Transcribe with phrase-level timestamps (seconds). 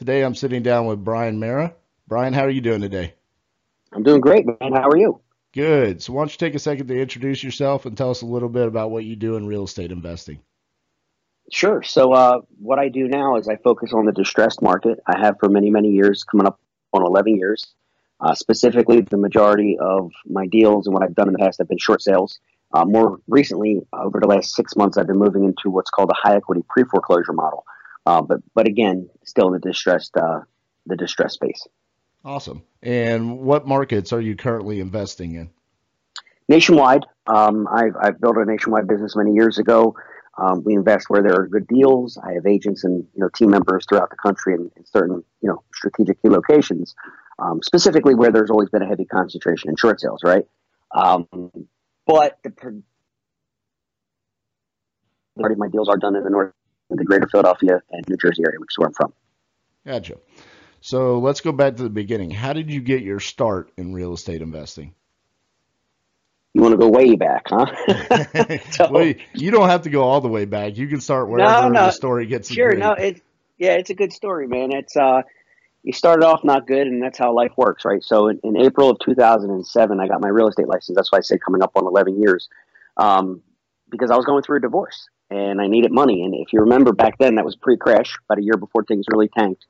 [0.00, 1.74] Today I'm sitting down with Brian Meara.
[2.08, 3.12] Brian, how are you doing today?
[3.92, 4.72] I'm doing great, man.
[4.72, 5.20] How are you?
[5.52, 6.02] Good.
[6.02, 8.48] So why don't you take a second to introduce yourself and tell us a little
[8.48, 10.40] bit about what you do in real estate investing?
[11.52, 11.82] Sure.
[11.82, 15.00] So uh, what I do now is I focus on the distressed market.
[15.06, 16.58] I have for many, many years, coming up
[16.94, 17.66] on 11 years.
[18.20, 21.68] Uh, specifically, the majority of my deals and what I've done in the past have
[21.68, 22.40] been short sales.
[22.72, 26.16] Uh, more recently, over the last six months, I've been moving into what's called a
[26.26, 27.66] high equity pre foreclosure model.
[28.06, 30.40] Uh, but but again, still in the distressed uh,
[30.86, 31.66] the distressed space.
[32.24, 32.62] Awesome.
[32.82, 35.50] And what markets are you currently investing in?
[36.48, 37.04] Nationwide.
[37.26, 39.94] Um, I've I've built a nationwide business many years ago.
[40.36, 42.18] Um, we invest where there are good deals.
[42.18, 45.48] I have agents and you know team members throughout the country in, in certain you
[45.48, 46.94] know strategic key locations,
[47.38, 50.46] um, specifically where there's always been a heavy concentration in short sales, right?
[50.92, 51.26] Um,
[52.06, 52.82] but the
[55.36, 56.52] majority of my deals are done in the north,
[56.90, 59.12] in the greater Philadelphia and New Jersey area, which is where I'm from.
[59.86, 60.18] Gotcha.
[60.80, 62.30] So let's go back to the beginning.
[62.30, 64.94] How did you get your start in real estate investing?
[66.54, 67.66] You want to go way back, huh?
[68.72, 70.76] so, well, you don't have to go all the way back.
[70.76, 72.50] You can start wherever no, no, the story gets.
[72.50, 73.22] Sure, no, it,
[73.58, 74.72] yeah, it's a good story, man.
[74.72, 75.22] It's uh,
[75.82, 78.02] you started off not good, and that's how life works, right?
[78.02, 80.96] So in, in, April of 2007, I got my real estate license.
[80.96, 82.48] That's why I say coming up on 11 years,
[82.96, 83.42] um,
[83.90, 86.22] because I was going through a divorce and I needed money.
[86.22, 89.28] And if you remember back then, that was pre-crash, about a year before things really
[89.28, 89.66] tanked.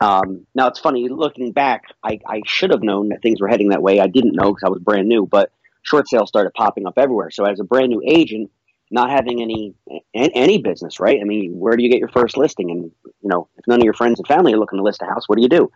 [0.00, 1.84] Um, now it's funny looking back.
[2.02, 4.00] I, I should have known that things were heading that way.
[4.00, 7.30] I didn't know because I was brand new, but short sales started popping up everywhere.
[7.30, 8.50] So as a brand new agent,
[8.90, 9.74] not having any
[10.14, 11.20] any business, right?
[11.20, 12.70] I mean, where do you get your first listing?
[12.70, 15.06] And you know, if none of your friends and family are looking to list a
[15.06, 15.70] house, what do you do?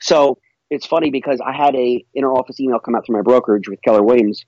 [0.00, 0.38] So
[0.70, 3.80] it's funny because I had a inner office email come out through my brokerage with
[3.82, 4.44] Keller Williams,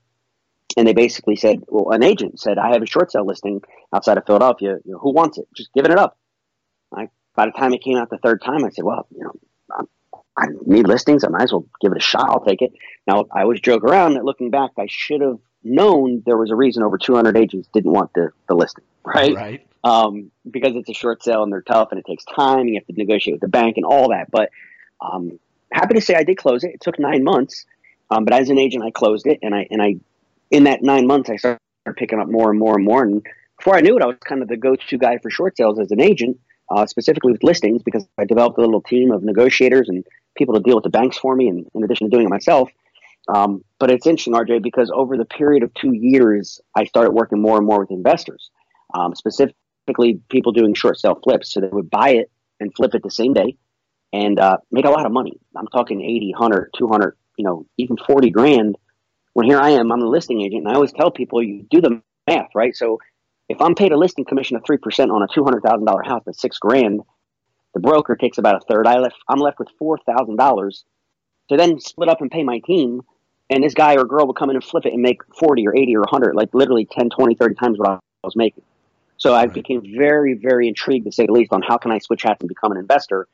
[0.77, 3.61] and they basically said, well, an agent said, I have a short sale listing
[3.93, 4.77] outside of Philadelphia.
[4.83, 5.47] You know, who wants it?
[5.55, 6.17] Just giving it up.
[6.95, 9.33] I, by the time it came out the third time, I said, well, you know,
[9.77, 9.87] I'm,
[10.37, 11.23] I need listings.
[11.23, 12.29] I might as well give it a shot.
[12.29, 12.73] I'll take it.
[13.07, 16.55] Now, I always joke around that looking back, I should have known there was a
[16.55, 19.35] reason over 200 agents didn't want the, the listing, right?
[19.35, 19.67] Right.
[19.83, 22.75] Um, because it's a short sale and they're tough and it takes time and you
[22.75, 24.29] have to negotiate with the bank and all that.
[24.29, 24.49] But
[24.99, 25.39] um,
[25.71, 26.75] happy to say I did close it.
[26.75, 27.65] It took nine months,
[28.09, 29.95] um, but as an agent, I closed it and I and I
[30.51, 31.59] in that nine months I started
[31.95, 33.03] picking up more and more and more.
[33.03, 33.25] And
[33.57, 35.91] before I knew it, I was kind of the go-to guy for short sales as
[35.91, 36.39] an agent,
[36.69, 40.61] uh, specifically with listings, because I developed a little team of negotiators and people to
[40.61, 42.69] deal with the banks for me, and in addition to doing it myself.
[43.27, 47.41] Um, but it's interesting, RJ, because over the period of two years, I started working
[47.41, 48.49] more and more with investors,
[48.93, 51.53] um, specifically people doing short sale flips.
[51.53, 53.57] So they would buy it and flip it the same day
[54.13, 55.39] and uh, make a lot of money.
[55.55, 58.77] I'm talking 80, 100, 200, you know, even 40 grand.
[59.33, 61.81] When here I am, I'm the listing agent, and I always tell people, you do
[61.81, 62.75] the math, right?
[62.75, 62.99] So
[63.47, 64.79] if I'm paid a listing commission of 3%
[65.11, 67.01] on a $200,000 house that's six grand,
[67.73, 68.87] the broker takes about a third.
[68.87, 70.83] I left, I'm left with $4,000
[71.49, 73.01] to then split up and pay my team.
[73.49, 75.75] And this guy or girl will come in and flip it and make 40 or
[75.75, 78.63] 80 or 100, like literally 10, 20, 30 times what I was making.
[79.17, 82.23] So I became very, very intrigued, to say the least, on how can I switch
[82.23, 83.27] hats and become an investor.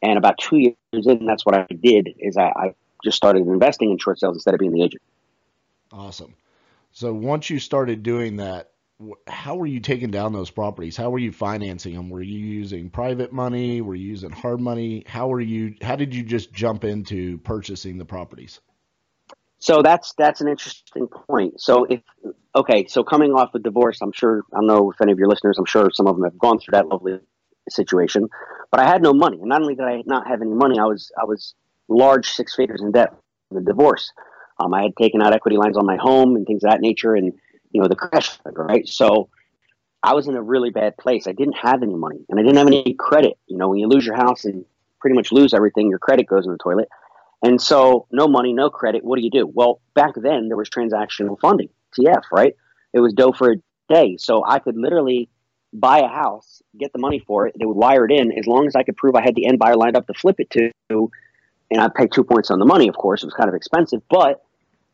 [0.00, 2.14] And about two years in, that's what I did.
[2.18, 5.02] Is I, I just started investing in short sales instead of being the agent.
[5.94, 6.34] Awesome.
[6.90, 8.70] So once you started doing that,
[9.28, 10.96] how were you taking down those properties?
[10.96, 12.10] How were you financing them?
[12.10, 13.80] Were you using private money?
[13.80, 15.04] Were you using hard money?
[15.06, 15.74] How were you?
[15.82, 18.60] How did you just jump into purchasing the properties?
[19.58, 21.60] So that's that's an interesting point.
[21.60, 22.00] So if
[22.54, 25.28] okay, so coming off a divorce, I'm sure I don't know if any of your
[25.28, 27.18] listeners, I'm sure some of them have gone through that lovely
[27.68, 28.28] situation.
[28.70, 30.84] But I had no money, and not only did I not have any money, I
[30.84, 31.54] was I was
[31.88, 33.14] large six figures in debt
[33.48, 34.12] from the divorce.
[34.58, 37.14] Um, I had taken out equity lines on my home and things of that nature,
[37.14, 37.32] and
[37.72, 38.86] you know the crash, right?
[38.88, 39.28] So
[40.02, 41.26] I was in a really bad place.
[41.26, 43.38] I didn't have any money, and I didn't have any credit.
[43.46, 44.64] You know, when you lose your house and
[45.00, 46.88] pretty much lose everything, your credit goes in the toilet.
[47.42, 49.04] And so, no money, no credit.
[49.04, 49.46] What do you do?
[49.46, 51.68] Well, back then there was transactional funding,
[51.98, 52.54] TF, right?
[52.92, 53.56] It was dough for a
[53.92, 55.28] day, so I could literally
[55.74, 57.56] buy a house, get the money for it.
[57.58, 59.58] They would wire it in as long as I could prove I had the end
[59.58, 61.10] buyer lined up to flip it to,
[61.70, 62.88] and I'd pay two points on the money.
[62.88, 64.43] Of course, it was kind of expensive, but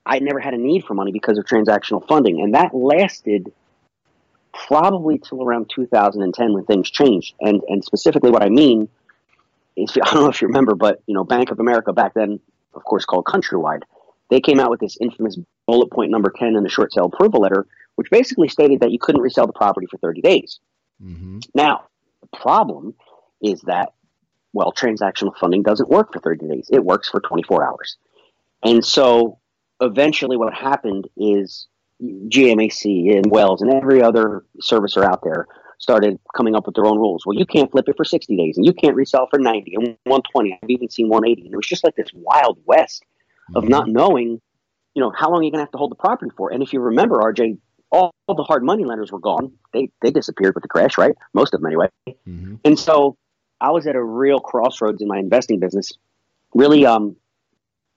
[0.06, 2.40] I never had a need for money because of transactional funding.
[2.40, 3.52] And that lasted
[4.52, 7.34] probably till around 2010 when things changed.
[7.40, 8.88] And, and specifically, what I mean
[9.76, 12.40] if, I don't know if you remember, but you know, Bank of America back then,
[12.74, 13.82] of course, called Countrywide,
[14.30, 17.40] they came out with this infamous bullet point number 10 in the short sale approval
[17.40, 20.60] letter, which basically stated that you couldn't resell the property for 30 days.
[21.02, 21.40] Mm-hmm.
[21.54, 21.84] Now,
[22.20, 22.94] the problem
[23.42, 23.92] is that,
[24.52, 26.68] well, transactional funding doesn't work for 30 days.
[26.70, 27.96] It works for 24 hours.
[28.62, 29.38] And so
[29.80, 31.66] eventually what happened is
[32.02, 35.46] GMAC and Wells and every other servicer out there
[35.78, 37.24] started coming up with their own rules.
[37.24, 39.86] Well, you can't flip it for 60 days and you can't resell for 90 and
[40.04, 40.58] 120.
[40.62, 41.46] I've even seen 180.
[41.46, 43.04] And it was just like this wild west
[43.54, 43.92] of not mm-hmm.
[43.92, 44.40] knowing,
[44.94, 46.52] you know, how long you're going to have to hold the property for.
[46.52, 47.58] And if you remember, RJ,
[47.90, 49.52] all, all, the hard money lenders were gone.
[49.72, 51.16] They, they disappeared with the crash, right?
[51.32, 51.88] Most of them anyway.
[52.08, 52.56] Mm-hmm.
[52.64, 53.16] And so
[53.60, 55.92] I was at a real crossroads in my investing business,
[56.54, 57.16] really, um,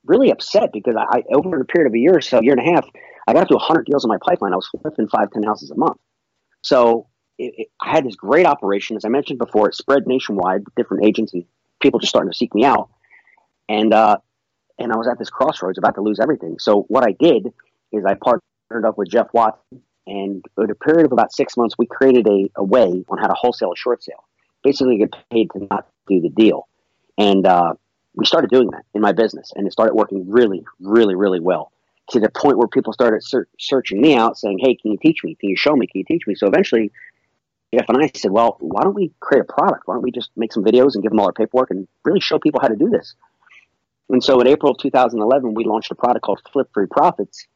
[0.05, 2.71] really upset because I, over a period of a year or so, year and a
[2.73, 2.87] half,
[3.27, 4.53] I got up to 100 deals in my pipeline.
[4.53, 5.97] I was flipping five, 10 houses a month.
[6.61, 7.07] So
[7.37, 8.97] it, it, I had this great operation.
[8.97, 11.45] As I mentioned before, it spread nationwide different agents and
[11.81, 12.89] people just starting to seek me out.
[13.69, 14.17] And, uh,
[14.77, 16.57] and I was at this crossroads about to lose everything.
[16.59, 17.53] So what I did
[17.91, 21.75] is I partnered up with Jeff Watson and over a period of about six months,
[21.77, 24.25] we created a, a way on how to wholesale a short sale.
[24.63, 26.67] Basically get paid to not do the deal.
[27.17, 27.75] And, uh,
[28.15, 31.71] we started doing that in my business and it started working really, really, really well
[32.09, 35.23] to the point where people started ser- searching me out saying, Hey, can you teach
[35.23, 35.35] me?
[35.35, 35.87] Can you show me?
[35.87, 36.35] Can you teach me?
[36.35, 36.91] So eventually
[37.73, 39.83] Jeff and I said, well, why don't we create a product?
[39.87, 42.19] Why don't we just make some videos and give them all our paperwork and really
[42.19, 43.15] show people how to do this?
[44.09, 47.47] And so in April of 2011, we launched a product called Flip Free Profits,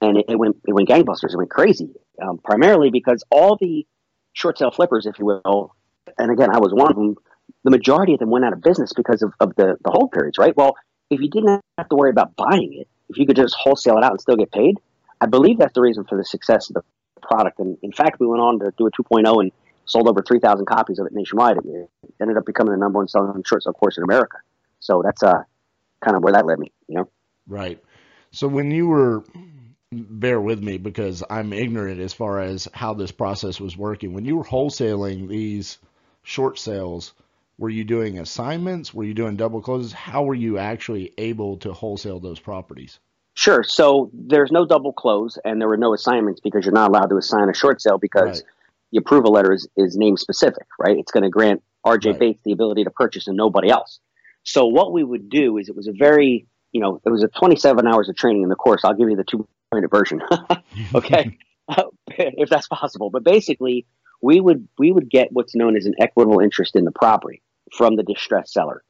[0.00, 1.34] and it, it went it went gangbusters.
[1.34, 1.90] It went crazy,
[2.20, 3.86] um, primarily because all the
[4.32, 5.74] short sale flippers, if you will,
[6.18, 7.16] and again, I was one of them.
[7.64, 10.38] The majority of them went out of business because of, of the, the hold periods,
[10.38, 10.56] right?
[10.56, 10.76] Well,
[11.10, 14.04] if you didn't have to worry about buying it, if you could just wholesale it
[14.04, 14.78] out and still get paid,
[15.20, 16.82] I believe that's the reason for the success of the
[17.20, 17.58] product.
[17.58, 19.52] And in fact, we went on to do a 2.0 and
[19.86, 21.56] sold over 3,000 copies of it nationwide.
[21.58, 21.90] It
[22.20, 24.38] ended up becoming the number one selling short sale course in America.
[24.80, 25.42] So that's uh,
[26.04, 27.10] kind of where that led me, you know?
[27.46, 27.82] Right.
[28.30, 29.24] So when you were,
[29.90, 34.12] bear with me because I'm ignorant as far as how this process was working.
[34.12, 35.78] When you were wholesaling these
[36.22, 37.14] short sales,
[37.58, 38.94] were you doing assignments?
[38.94, 39.92] Were you doing double closes?
[39.92, 43.00] How were you actually able to wholesale those properties?
[43.34, 43.62] Sure.
[43.62, 47.16] So there's no double close and there were no assignments because you're not allowed to
[47.16, 48.50] assign a short sale because right.
[48.92, 50.96] the approval letter is, is name specific, right?
[50.96, 52.18] It's going to grant RJ right.
[52.18, 54.00] Bates the ability to purchase and nobody else.
[54.44, 57.28] So what we would do is it was a very, you know, it was a
[57.28, 58.82] 27 hours of training in the course.
[58.84, 60.20] I'll give you the two minute version.
[60.94, 61.38] okay.
[62.08, 63.10] if that's possible.
[63.10, 63.86] But basically
[64.22, 67.42] we would, we would get what's known as an equitable interest in the property
[67.76, 68.82] from the distressed seller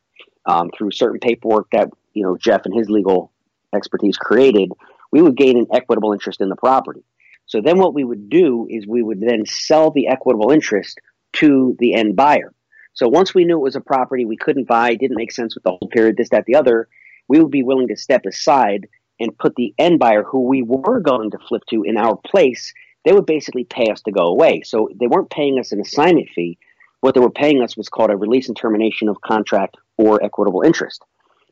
[0.46, 3.32] um, through certain paperwork that, you know, Jeff and his legal
[3.74, 4.72] expertise created,
[5.12, 7.04] we would gain an equitable interest in the property.
[7.46, 10.98] So then what we would do is we would then sell the equitable interest
[11.34, 12.52] to the end buyer.
[12.92, 15.64] So once we knew it was a property we couldn't buy, didn't make sense with
[15.64, 16.88] the hold period, this, that, the other,
[17.28, 18.88] we would be willing to step aside
[19.20, 22.72] and put the end buyer who we were going to flip to in our place.
[23.04, 24.62] They would basically pay us to go away.
[24.62, 26.58] So they weren't paying us an assignment fee.
[27.00, 30.62] What they were paying us was called a release and termination of contract or equitable
[30.62, 31.02] interest.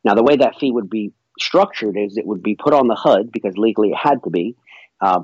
[0.04, 2.94] Now, the way that fee would be structured is it would be put on the
[2.94, 4.56] HUD because legally it had to be.
[5.00, 5.22] Uh,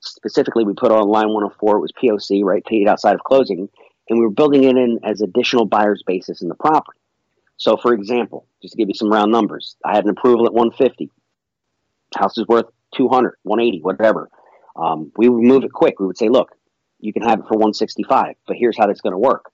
[0.00, 3.68] specifically, we put on line 104, it was POC, right, paid outside of closing,
[4.08, 6.98] and we were building it in as additional buyer's basis in the property.
[7.56, 10.52] So, for example, just to give you some round numbers, I had an approval at
[10.52, 11.10] 150.
[12.16, 14.30] House is worth 200, 180, whatever.
[14.76, 15.98] Um, we would move it quick.
[15.98, 16.52] We would say, look,
[17.00, 19.50] you can have it for 165, but here's how that's going to work.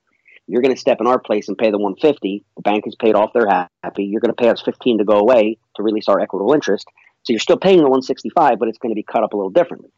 [0.46, 2.44] You're going to step in our place and pay the 150.
[2.56, 3.30] The bank has paid off.
[3.32, 4.04] They're happy.
[4.04, 6.86] You're going to pay us 15 to go away to release our equitable interest.
[7.22, 9.50] So you're still paying the 165, but it's going to be cut up a little
[9.50, 9.90] differently.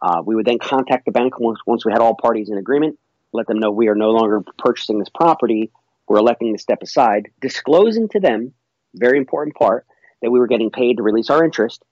[0.00, 2.98] Uh, we would then contact the bank once, once we had all parties in agreement,
[3.32, 5.72] let them know we are no longer purchasing this property.
[6.06, 8.54] We're electing to step aside, disclosing to them,
[8.94, 9.86] very important part,
[10.22, 11.82] that we were getting paid to release our interest,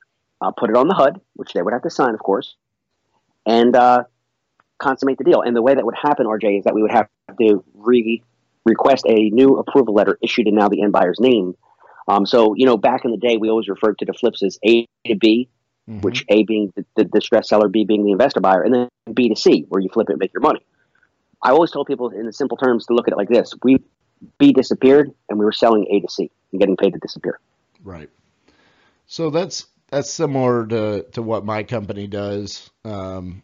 [0.41, 2.55] uh, put it on the HUD, which they would have to sign, of course,
[3.45, 4.05] and uh,
[4.79, 5.43] consummate the deal.
[5.43, 7.09] And the way that would happen, RJ, is that we would have
[7.41, 8.23] to re
[8.65, 11.57] request a new approval letter issued in now the end buyer's name.
[12.09, 14.59] Um, so, you know, back in the day, we always referred to the flips as
[14.67, 15.49] A to B,
[15.89, 16.01] mm-hmm.
[16.01, 19.29] which A being the, the distressed seller, B being the investor buyer, and then B
[19.29, 20.61] to C, where you flip it and make your money.
[21.43, 23.79] I always told people in the simple terms to look at it like this: we
[24.39, 27.39] B disappeared, and we were selling A to C and getting paid to disappear.
[27.85, 28.11] Right.
[29.07, 32.71] So that's that's similar to to what my company does.
[32.85, 33.43] Um,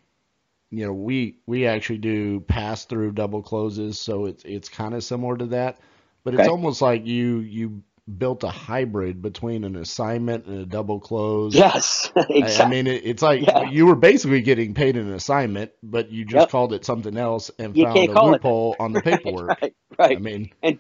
[0.72, 5.04] you know, we we actually do pass through double closes, so it's it's kind of
[5.04, 5.78] similar to that,
[6.24, 6.42] but okay.
[6.42, 7.82] it's almost like you you
[8.18, 11.54] built a hybrid between an assignment and a double close.
[11.54, 12.42] Yes, exactly.
[12.42, 13.70] I, I mean, it, it's like yeah.
[13.70, 16.50] you were basically getting paid an assignment, but you just yep.
[16.50, 19.60] called it something else and you found a loophole on the paperwork.
[19.60, 20.16] right, right.
[20.16, 20.78] I mean, and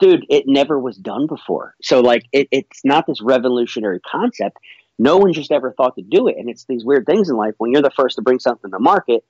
[0.00, 1.74] dude, it never was done before.
[1.82, 4.56] So like, it, it's not this revolutionary concept.
[4.98, 7.54] No one just ever thought to do it, and it's these weird things in life
[7.58, 9.24] when you're the first to bring something to market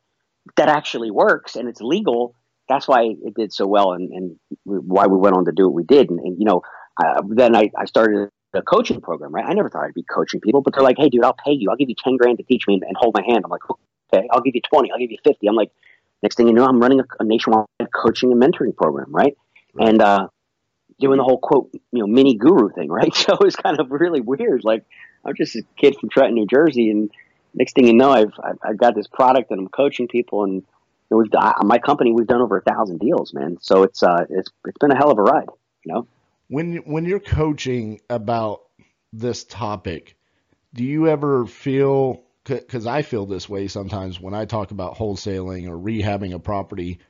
[0.57, 2.35] that actually works and it's legal.
[2.69, 5.75] That's why it did so well, and, and why we went on to do what
[5.75, 6.11] we did.
[6.11, 6.63] And, and you know,
[7.03, 9.35] uh, then I, I started a coaching program.
[9.35, 9.45] Right?
[9.45, 11.71] I never thought I'd be coaching people, but they're like, "Hey, dude, I'll pay you.
[11.71, 13.63] I'll give you ten grand to teach me and, and hold my hand." I'm like,
[13.71, 14.91] "Okay, I'll give you twenty.
[14.91, 15.47] I'll give you 50.
[15.47, 15.71] I'm like,
[16.23, 19.37] next thing you know, I'm running a, a nationwide coaching and mentoring program, right?
[19.75, 19.89] right.
[19.89, 20.29] And uh,
[21.01, 23.15] doing the whole quote, you know, mini guru thing, right?
[23.15, 24.65] So it's kind of really weird.
[24.65, 24.85] Like
[25.25, 27.11] I'm just a kid from Trenton, New Jersey, and
[27.55, 28.33] next thing you know, I've
[28.63, 30.65] I've, got this product and I'm coaching people, and
[31.11, 31.29] we've
[31.63, 33.59] my company we've done over a thousand deals, man.
[33.61, 35.49] So it's uh it's it's been a hell of a ride,
[35.85, 36.07] you know.
[36.49, 38.63] When when you're coaching about
[39.13, 40.17] this topic,
[40.75, 45.69] do you ever feel because I feel this way sometimes when I talk about wholesaling
[45.69, 47.01] or rehabbing a property,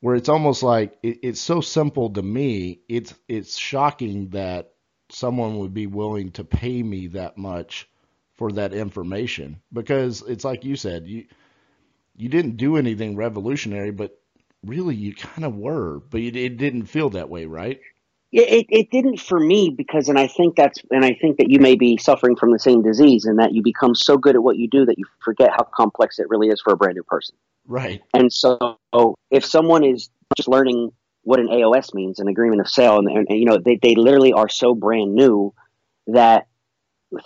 [0.00, 2.80] where it's almost like it, it's so simple to me.
[2.88, 4.72] It's it's shocking that
[5.10, 7.88] someone would be willing to pay me that much
[8.34, 11.24] for that information because it's like you said you
[12.16, 14.18] you didn't do anything revolutionary, but
[14.64, 17.80] really you kind of were, but it, it didn't feel that way, right?
[18.32, 21.60] It, it didn't for me because, and I think that's, and I think that you
[21.60, 24.56] may be suffering from the same disease and that you become so good at what
[24.56, 27.36] you do that you forget how complex it really is for a brand new person.
[27.66, 28.02] Right.
[28.12, 28.78] And so
[29.30, 30.92] if someone is just learning
[31.26, 33.96] what an AOS means, an agreement of sale, and, and, and you know, they, they
[33.96, 35.52] literally are so brand new
[36.06, 36.46] that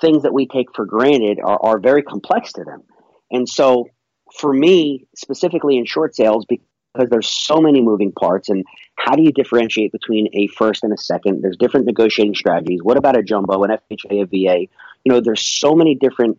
[0.00, 2.82] things that we take for granted are, are very complex to them.
[3.30, 3.90] And so
[4.38, 8.64] for me, specifically in short sales, because there's so many moving parts and
[8.96, 11.42] how do you differentiate between a first and a second?
[11.42, 12.80] There's different negotiating strategies.
[12.82, 14.60] What about a jumbo an fha a va
[15.04, 16.38] you know there's so many different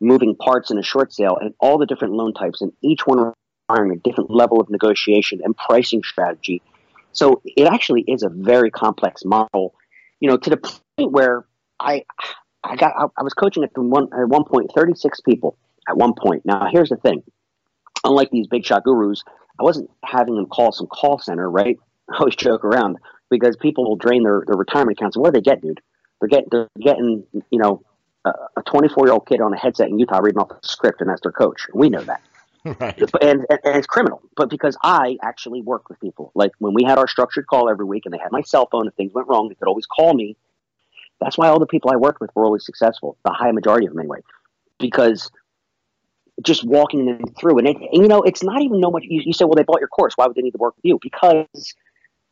[0.00, 3.32] moving parts in a short sale and all the different loan types and each one
[3.68, 6.62] requiring a different level of negotiation and pricing strategy
[7.16, 9.74] so it actually is a very complex model
[10.20, 11.46] you know to the point where
[11.80, 12.04] i
[12.64, 15.56] i got i, I was coaching at one at one point 36 people
[15.88, 17.22] at one point now here's the thing
[18.04, 19.22] unlike these big shot gurus
[19.58, 21.78] I wasn't having them call some call center, right?
[22.10, 22.98] I always joke around
[23.30, 25.16] because people will drain their, their retirement accounts.
[25.16, 25.80] And what do they get, dude?
[26.20, 27.82] They're getting, they're getting, you know,
[28.24, 31.08] a 24 year old kid on a headset in Utah reading off a script, and
[31.08, 31.66] that's their coach.
[31.72, 32.20] We know that.
[32.80, 33.00] Right.
[33.22, 34.20] And, and, and, it's criminal.
[34.36, 37.84] But because I actually work with people, like when we had our structured call every
[37.84, 40.14] week and they had my cell phone, if things went wrong, they could always call
[40.14, 40.36] me.
[41.20, 43.92] That's why all the people I worked with were always successful, the high majority of
[43.92, 44.18] them anyway,
[44.78, 45.30] because
[46.42, 47.58] just walking them through.
[47.58, 49.04] And, it, and you know, it's not even no much.
[49.04, 50.14] You, you say, well, they bought your course.
[50.16, 50.98] Why would they need to work with you?
[51.00, 51.74] Because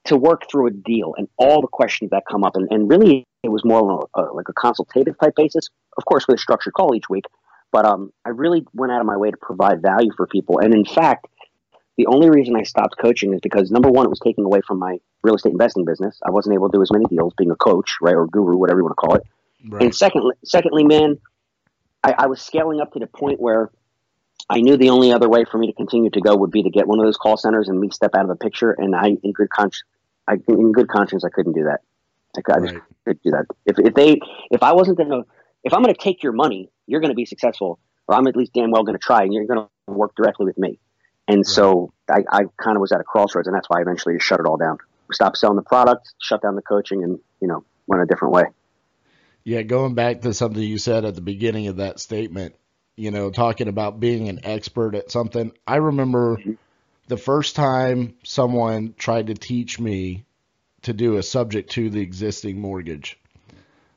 [0.07, 3.25] to work through a deal and all the questions that come up, and, and really
[3.43, 6.95] it was more a, like a consultative type basis, of course, with a structured call
[6.95, 7.25] each week.
[7.75, 10.61] But um, I really went out of my way to provide value for people.
[10.61, 11.27] And in fact,
[11.97, 14.79] the only reason I stopped coaching is because number one, it was taking away from
[14.79, 16.21] my real estate investing business.
[16.25, 18.79] I wasn't able to do as many deals being a coach, right, or guru, whatever
[18.79, 19.25] you want to call it.
[19.69, 19.83] Right.
[19.83, 21.19] And secondly, secondly, man,
[22.05, 23.73] I, I was scaling up to the point where
[24.49, 26.71] I knew the only other way for me to continue to go would be to
[26.71, 28.71] get one of those call centers and me step out of the picture.
[28.71, 29.83] And I, in good conscience,
[30.29, 31.81] I, in good conscience, I couldn't do that.
[32.37, 32.73] I, I right.
[32.75, 33.47] just couldn't do that.
[33.67, 34.21] If, if they,
[34.53, 35.25] if I wasn't going to,
[35.65, 38.37] if I'm going to take your money, you're going to be successful, or I'm at
[38.37, 40.79] least damn well going to try, and you're going to work directly with me.
[41.27, 41.47] And right.
[41.47, 44.41] so I, I kind of was at a crossroads, and that's why I eventually shut
[44.41, 44.79] it all down.
[45.13, 48.45] Stopped selling the product, shut down the coaching, and you know went a different way.
[49.45, 52.55] Yeah, going back to something you said at the beginning of that statement,
[52.97, 55.53] you know, talking about being an expert at something.
[55.67, 56.41] I remember
[57.09, 60.25] the first time someone tried to teach me
[60.83, 63.19] to do a subject to the existing mortgage.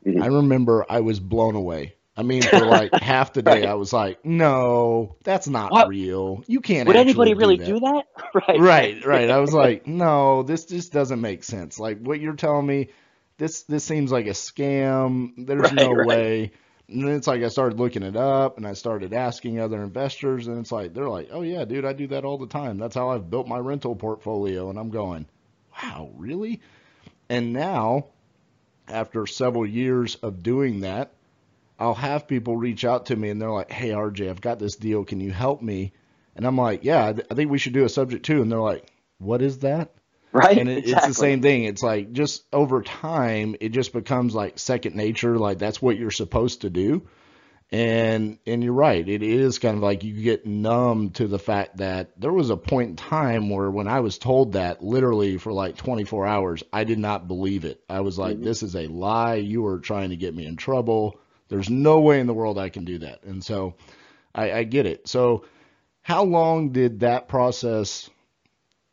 [0.06, 0.22] Mm-hmm.
[0.22, 1.94] I remember I was blown away.
[2.18, 5.88] I mean, for like half the day, I was like, "No, that's not what?
[5.88, 6.44] real.
[6.48, 7.66] You can't." Would anybody do really that.
[7.66, 8.06] do that?
[8.48, 9.30] right, right, right.
[9.30, 11.80] I was like, "No, this just doesn't make sense.
[11.80, 12.90] Like what you're telling me,
[13.38, 15.46] this this seems like a scam.
[15.46, 16.08] There's right, no right.
[16.08, 16.52] way."
[16.90, 20.48] And then it's like I started looking it up and I started asking other investors
[20.48, 22.78] and it's like they're like, "Oh yeah, dude, I do that all the time.
[22.78, 25.28] That's how I've built my rental portfolio." And I'm going,
[25.84, 26.62] "Wow, really?"
[27.30, 28.08] And now
[28.88, 31.12] after several years of doing that,
[31.80, 34.76] I'll have people reach out to me and they're like, "Hey, RJ, I've got this
[34.76, 35.06] deal.
[35.06, 35.94] Can you help me?"
[36.36, 38.92] And I'm like, "Yeah, I think we should do a subject to." And they're like,
[39.20, 39.92] "What is that?"
[40.32, 40.58] Right.
[40.58, 40.94] And it, exactly.
[40.94, 41.64] it's the same thing.
[41.64, 45.38] It's like just over time, it just becomes like second nature.
[45.38, 47.08] Like that's what you're supposed to do.
[47.70, 49.08] And and you're right.
[49.08, 52.58] It is kind of like you get numb to the fact that there was a
[52.58, 56.86] point in time where when I was told that literally for like 24 hours, I
[56.86, 57.84] did not believe it.
[57.90, 58.46] I was like, mm-hmm.
[58.46, 59.36] this is a lie.
[59.36, 61.20] You are trying to get me in trouble.
[61.50, 63.24] There's no way in the world I can do that.
[63.24, 63.76] And so
[64.36, 65.08] I, I get it.
[65.08, 65.46] So
[66.02, 68.10] how long did that process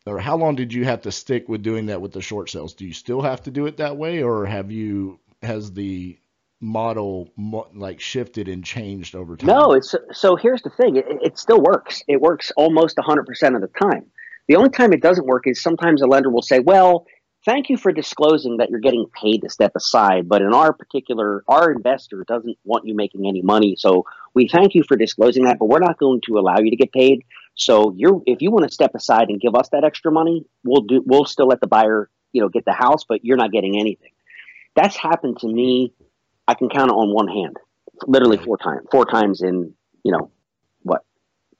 [0.05, 2.73] or how long did you have to stick with doing that with the short sales?
[2.73, 6.17] Do you still have to do it that way, or have you has the
[6.61, 7.31] model
[7.73, 9.47] like shifted and changed over time?
[9.47, 10.35] No, it's so.
[10.35, 12.03] Here's the thing: it, it still works.
[12.07, 14.05] It works almost 100 percent of the time.
[14.47, 17.07] The only time it doesn't work is sometimes a lender will say, "Well,
[17.45, 21.43] thank you for disclosing that you're getting paid to step aside, but in our particular,
[21.47, 25.59] our investor doesn't want you making any money, so we thank you for disclosing that,
[25.59, 27.23] but we're not going to allow you to get paid."
[27.55, 30.81] So you're if you want to step aside and give us that extra money, we'll
[30.81, 33.79] do we'll still let the buyer, you know, get the house, but you're not getting
[33.79, 34.11] anything.
[34.75, 35.93] That's happened to me.
[36.47, 37.57] I can count it on one hand.
[38.07, 38.85] Literally four times.
[38.91, 39.73] Four times in,
[40.03, 40.31] you know,
[40.83, 41.03] what,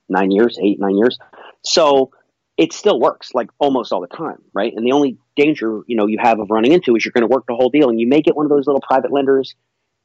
[0.09, 1.17] nine years, eight, nine years.
[1.63, 2.11] So
[2.57, 4.73] it still works like almost all the time, right?
[4.73, 7.33] And the only danger, you know, you have of running into is you're going to
[7.33, 9.55] work the whole deal and you may get one of those little private lenders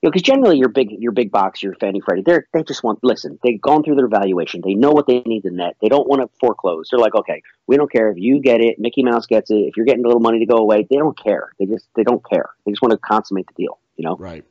[0.02, 2.83] you know, because generally your big your big box, your Fannie Freddie, they they just
[2.83, 3.38] want listen.
[3.42, 4.62] They've gone through their valuation.
[4.64, 5.76] They know what they need to net.
[5.83, 6.88] They don't want to foreclose.
[6.90, 8.78] They're like, okay, we don't care if you get it.
[8.78, 9.57] Mickey Mouse gets it.
[9.57, 11.52] If you're getting a little money to go away, they don't care.
[11.59, 12.49] They just they don't care.
[12.64, 13.78] They just want to consummate the deal.
[13.97, 14.45] You know, right?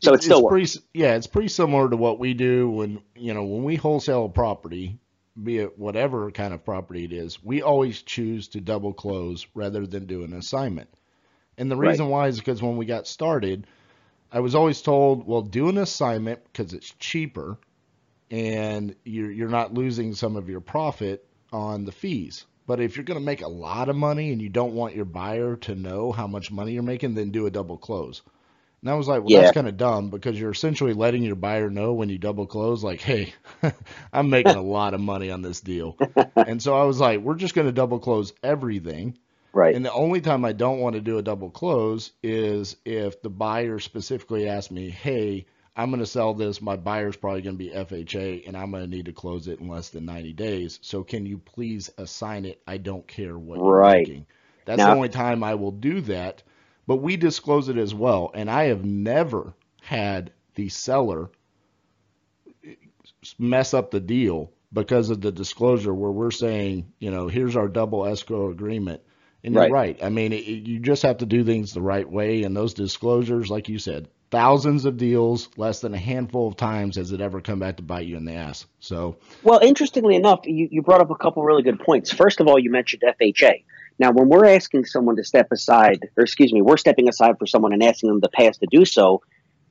[0.00, 3.44] So it's, still pretty, yeah, it's pretty similar to what we do when you know
[3.44, 4.98] when we wholesale a property,
[5.42, 7.42] be it whatever kind of property it is.
[7.42, 10.88] We always choose to double close rather than do an assignment.
[11.58, 12.12] And the reason right.
[12.12, 13.66] why is because when we got started
[14.34, 17.56] I was always told, well, do an assignment because it's cheaper
[18.32, 22.44] and you're, you're not losing some of your profit on the fees.
[22.66, 25.04] But if you're going to make a lot of money and you don't want your
[25.04, 28.22] buyer to know how much money you're making, then do a double close.
[28.84, 29.40] And I was like, well, yeah.
[29.40, 32.84] that's kind of dumb because you're essentially letting your buyer know when you double close,
[32.84, 33.32] like, hey,
[34.12, 35.96] I'm making a lot of money on this deal.
[36.36, 39.16] and so I was like, we're just going to double close everything.
[39.54, 39.74] Right.
[39.74, 43.30] And the only time I don't want to do a double close is if the
[43.30, 46.60] buyer specifically asks me, hey, I'm going to sell this.
[46.60, 49.60] My buyer's probably going to be FHA, and I'm going to need to close it
[49.60, 50.78] in less than 90 days.
[50.82, 52.60] So can you please assign it?
[52.66, 54.06] I don't care what you're right.
[54.06, 54.26] making.
[54.66, 56.42] That's now, the only time I will do that.
[56.86, 58.30] But we disclose it as well.
[58.34, 61.30] And I have never had the seller
[63.38, 67.68] mess up the deal because of the disclosure where we're saying, you know, here's our
[67.68, 69.00] double escrow agreement
[69.44, 69.72] and you're right.
[69.72, 69.98] right.
[70.02, 72.42] I mean, it, you just have to do things the right way.
[72.42, 76.96] And those disclosures, like you said, thousands of deals, less than a handful of times
[76.96, 78.64] has it ever come back to bite you in the ass.
[78.80, 82.10] So, well, interestingly enough, you, you brought up a couple really good points.
[82.10, 83.64] First of all, you mentioned FHA.
[83.98, 87.46] Now, when we're asking someone to step aside, or excuse me, we're stepping aside for
[87.46, 89.22] someone and asking them to pay us to do so,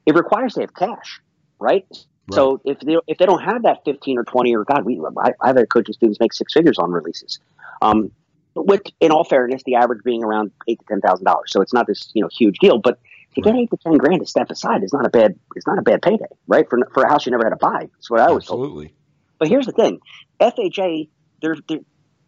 [0.05, 1.19] it requires they have cash,
[1.59, 1.85] right?
[1.91, 2.35] Right.
[2.35, 5.31] So if they if they don't have that fifteen or twenty or God, we I,
[5.41, 7.39] I've had coaching students make six figures on releases.
[7.81, 8.11] Um,
[8.55, 11.51] with in all fairness, the average being around eight to ten thousand dollars.
[11.51, 12.99] So it's not this you know huge deal, but
[13.35, 15.77] to get eight to ten grand to step aside is not a bad it's not
[15.77, 16.65] a bad payday, right?
[16.69, 17.89] For for a house you never had to buy.
[17.93, 18.87] That's what I was absolutely.
[18.87, 18.97] Told.
[19.39, 19.99] But here's the thing,
[20.39, 21.09] FHA
[21.41, 21.79] they're they're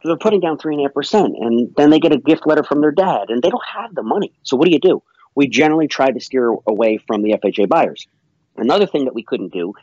[0.06, 2.64] they're putting down three and a half percent, and then they get a gift letter
[2.64, 4.34] from their dad, and they don't have the money.
[4.44, 5.04] So what do you do?
[5.36, 8.08] We generally try to steer away from the FHA buyers.
[8.56, 9.74] Another thing that we couldn't do,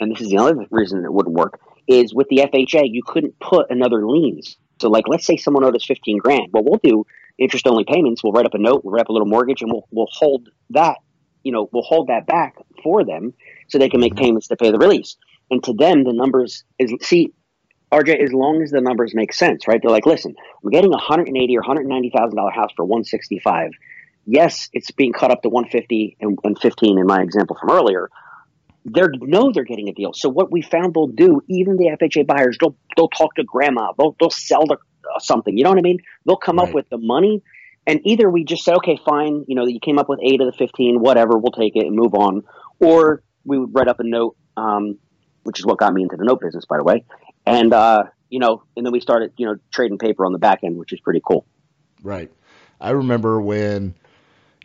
[0.00, 3.38] and this is the other reason it wouldn't work, is with the FHA you couldn't
[3.38, 6.48] put another liens so, like, let's say someone owed us 15 grand.
[6.52, 7.06] Well, we'll do
[7.38, 8.24] interest only payments.
[8.24, 10.48] We'll write up a note, we'll write up a little mortgage, and we'll, we'll hold
[10.70, 10.96] that,
[11.44, 13.32] you know, we'll hold that back for them
[13.68, 14.24] so they can make mm-hmm.
[14.24, 15.16] payments to pay the release.
[15.52, 17.32] And to them, the numbers is, see,
[17.92, 19.78] RJ, as long as the numbers make sense, right?
[19.80, 23.72] They're like, listen, I'm getting a 180 or 190 thousand dollar house for 165.
[24.24, 28.08] Yes, it's being cut up to 150 and, and 15 in my example from earlier,
[28.84, 30.12] they know they're getting a deal.
[30.14, 33.92] So what we found they'll do, even the FHA buyers, they'll they'll talk to grandma,
[33.98, 34.76] they'll they'll sell the,
[35.14, 35.56] uh, something.
[35.56, 35.98] You know what I mean?
[36.26, 36.68] They'll come right.
[36.68, 37.42] up with the money,
[37.86, 40.46] and either we just say, okay, fine, you know, you came up with eight of
[40.46, 42.42] the fifteen, whatever, we'll take it and move on,
[42.80, 44.98] or we would write up a note, um,
[45.42, 47.04] which is what got me into the note business, by the way,
[47.46, 50.60] and uh, you know, and then we started, you know, trading paper on the back
[50.62, 51.46] end, which is pretty cool.
[52.02, 52.30] Right.
[52.80, 53.94] I remember when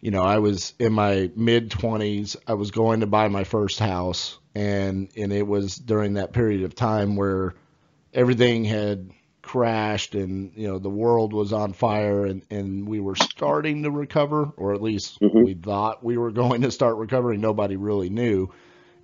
[0.02, 2.36] you know, I was in my mid 20s.
[2.48, 6.64] I was going to buy my first house, and and it was during that period
[6.64, 7.56] of time where
[8.14, 9.12] everything had
[9.42, 13.90] crashed and you know the world was on fire and and we were starting to
[13.90, 15.42] recover or at least mm-hmm.
[15.42, 18.52] we thought we were going to start recovering nobody really knew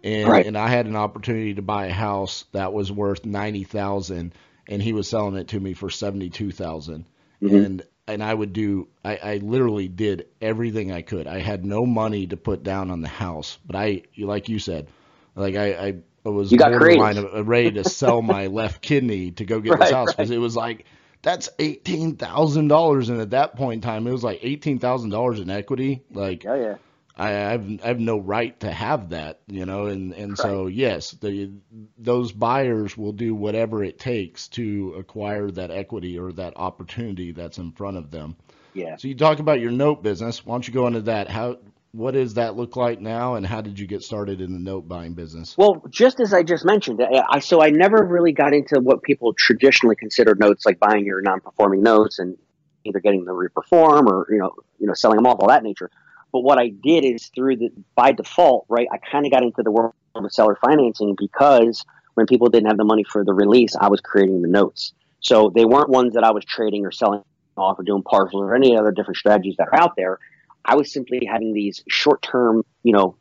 [0.04, 0.46] and right.
[0.46, 4.34] and I had an opportunity to buy a house that was worth 90,000
[4.68, 7.06] and he was selling it to me for 72,000
[7.42, 7.56] mm-hmm.
[7.56, 11.28] and and I would do I, I literally did everything I could.
[11.28, 14.90] I had no money to put down on the house, but I like you said,
[15.36, 19.60] like I, I was you got borderline ready to sell my left kidney to go
[19.60, 20.36] get right, this house because right.
[20.36, 20.86] it was like
[21.22, 25.10] that's eighteen thousand dollars, and at that point in time, it was like eighteen thousand
[25.10, 26.04] dollars in equity.
[26.12, 26.76] Like, oh yeah,
[27.16, 31.12] I have I have no right to have that, you know, and and so yes,
[31.12, 31.52] the
[31.98, 37.60] those buyers will do whatever it takes to acquire that equity or that opportunity that's
[37.60, 38.36] in front of them.
[38.74, 38.96] Yeah.
[38.96, 40.44] So you talk about your note business.
[40.44, 41.30] Why don't you go into that?
[41.30, 41.58] How
[41.92, 44.88] what does that look like now, and how did you get started in the note
[44.88, 45.56] buying business?
[45.56, 47.00] Well, just as I just mentioned,
[47.30, 51.22] I, so I never really got into what people traditionally consider notes, like buying your
[51.22, 52.36] non-performing notes and
[52.84, 55.62] either getting them to reperform or you know you know selling them off, all that
[55.62, 55.92] nature.
[56.34, 58.88] But what I did is through the by default, right?
[58.92, 62.78] I kind of got into the world of seller financing because when people didn't have
[62.78, 64.94] the money for the release, I was creating the notes.
[65.20, 67.22] So they weren't ones that I was trading or selling
[67.56, 70.18] off or doing partials or any other different strategies that are out there.
[70.66, 73.16] I was simply having these short term, you know,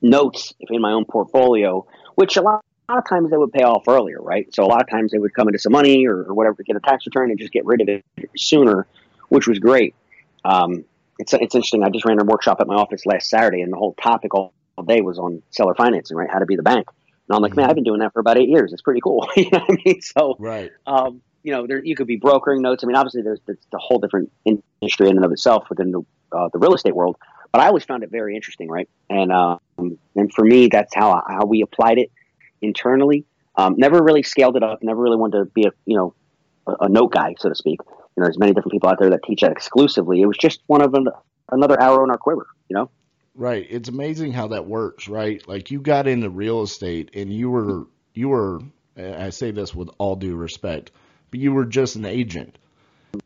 [0.00, 3.64] notes in my own portfolio, which a lot, a lot, of times they would pay
[3.64, 4.52] off earlier, right?
[4.54, 6.62] So a lot of times they would come into some money or, or whatever to
[6.62, 8.04] get a tax return and just get rid of it
[8.36, 8.86] sooner,
[9.30, 9.94] which was great.
[10.44, 10.84] Um,
[11.22, 11.82] it's it's interesting.
[11.84, 14.52] I just ran a workshop at my office last Saturday, and the whole topic all,
[14.76, 16.28] all day was on seller financing, right?
[16.30, 16.88] How to be the bank.
[17.28, 18.72] And I'm like, man, I've been doing that for about eight years.
[18.72, 19.28] It's pretty cool.
[19.36, 20.00] you know what I mean?
[20.02, 20.70] So, right.
[20.86, 22.82] Um, you know, there, you could be brokering notes.
[22.82, 26.00] I mean, obviously, there's, there's a whole different industry in and of itself within the,
[26.32, 27.16] uh, the real estate world.
[27.52, 28.88] But I always found it very interesting, right?
[29.10, 29.60] And um,
[30.16, 32.10] and for me, that's how how we applied it
[32.62, 33.24] internally.
[33.54, 34.82] Um, never really scaled it up.
[34.82, 36.14] Never really wanted to be a you know
[36.66, 37.80] a, a, note guy, so to speak.
[38.16, 40.20] You know, there's many different people out there that teach that exclusively.
[40.20, 41.08] It was just one of them,
[41.50, 42.46] another arrow in our quiver.
[42.68, 42.90] You know.
[43.34, 43.66] Right.
[43.70, 45.46] It's amazing how that works, right?
[45.48, 48.60] Like you got into real estate and you were you were
[48.96, 50.90] I say this with all due respect,
[51.30, 52.58] but you were just an agent.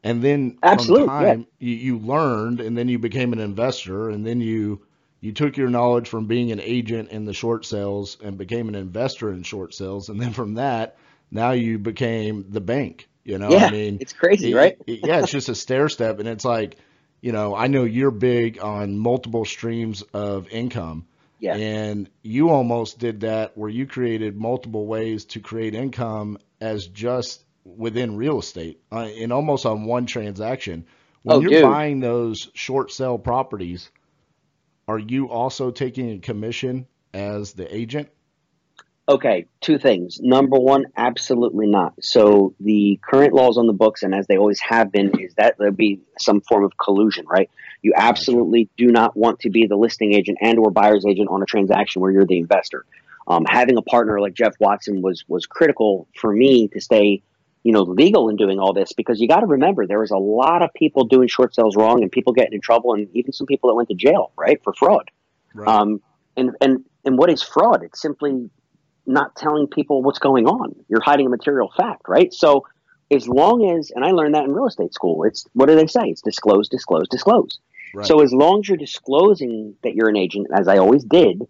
[0.03, 1.68] And then Absolutely, time, yeah.
[1.68, 4.81] you, you learned and then you became an investor and then you
[5.20, 8.75] you took your knowledge from being an agent in the short sales and became an
[8.75, 10.96] investor in short sales and then from that
[11.31, 15.00] now you became the bank you know yeah, i mean it's crazy it, right it,
[15.04, 16.76] yeah it's just a stair step and it's like
[17.20, 21.06] you know i know you're big on multiple streams of income
[21.38, 21.56] yeah.
[21.56, 27.44] And you almost did that where you created multiple ways to create income as just
[27.64, 30.86] within real estate uh, in almost on one transaction.
[31.22, 31.62] When oh, you're dude.
[31.62, 33.90] buying those short sale properties,
[34.88, 38.08] are you also taking a commission as the agent?
[39.08, 40.18] Okay, two things.
[40.20, 41.94] Number one, absolutely not.
[42.00, 45.56] So the current laws on the books, and as they always have been, is that
[45.58, 47.48] there'd be some form of collusion, right?
[47.82, 51.40] You absolutely do not want to be the listing agent and or buyer's agent on
[51.40, 52.84] a transaction where you're the investor.
[53.28, 57.22] Um, having a partner like Jeff Watson was was critical for me to stay,
[57.62, 60.18] you know, legal in doing all this because you got to remember there was a
[60.18, 63.46] lot of people doing short sales wrong and people getting in trouble and even some
[63.46, 65.12] people that went to jail, right, for fraud.
[65.54, 65.68] Right.
[65.68, 66.00] Um,
[66.36, 67.84] and and and what is fraud?
[67.84, 68.50] It's simply
[69.06, 70.74] not telling people what's going on.
[70.88, 72.32] You're hiding a material fact, right?
[72.32, 72.66] So
[73.10, 75.86] as long as, and I learned that in real estate school, it's what do they
[75.86, 76.02] say?
[76.06, 77.58] It's disclose, disclose, disclose.
[77.94, 78.06] Right.
[78.06, 81.42] So as long as you're disclosing that you're an agent, as I always did,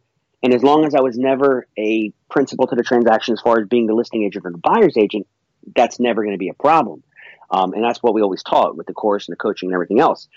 [0.42, 3.68] and as long as I was never a principal to the transaction as far as
[3.68, 5.26] being the listing agent or the buyer's agent,
[5.74, 7.02] that's never going to be a problem.
[7.50, 10.00] Um, and that's what we always taught with the course and the coaching and everything
[10.00, 10.28] else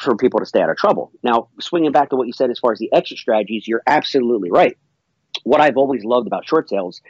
[0.00, 1.12] for people to stay out of trouble.
[1.22, 4.50] Now, swinging back to what you said as far as the exit strategies, you're absolutely
[4.50, 4.78] right
[5.44, 7.00] what I've always loved about short sales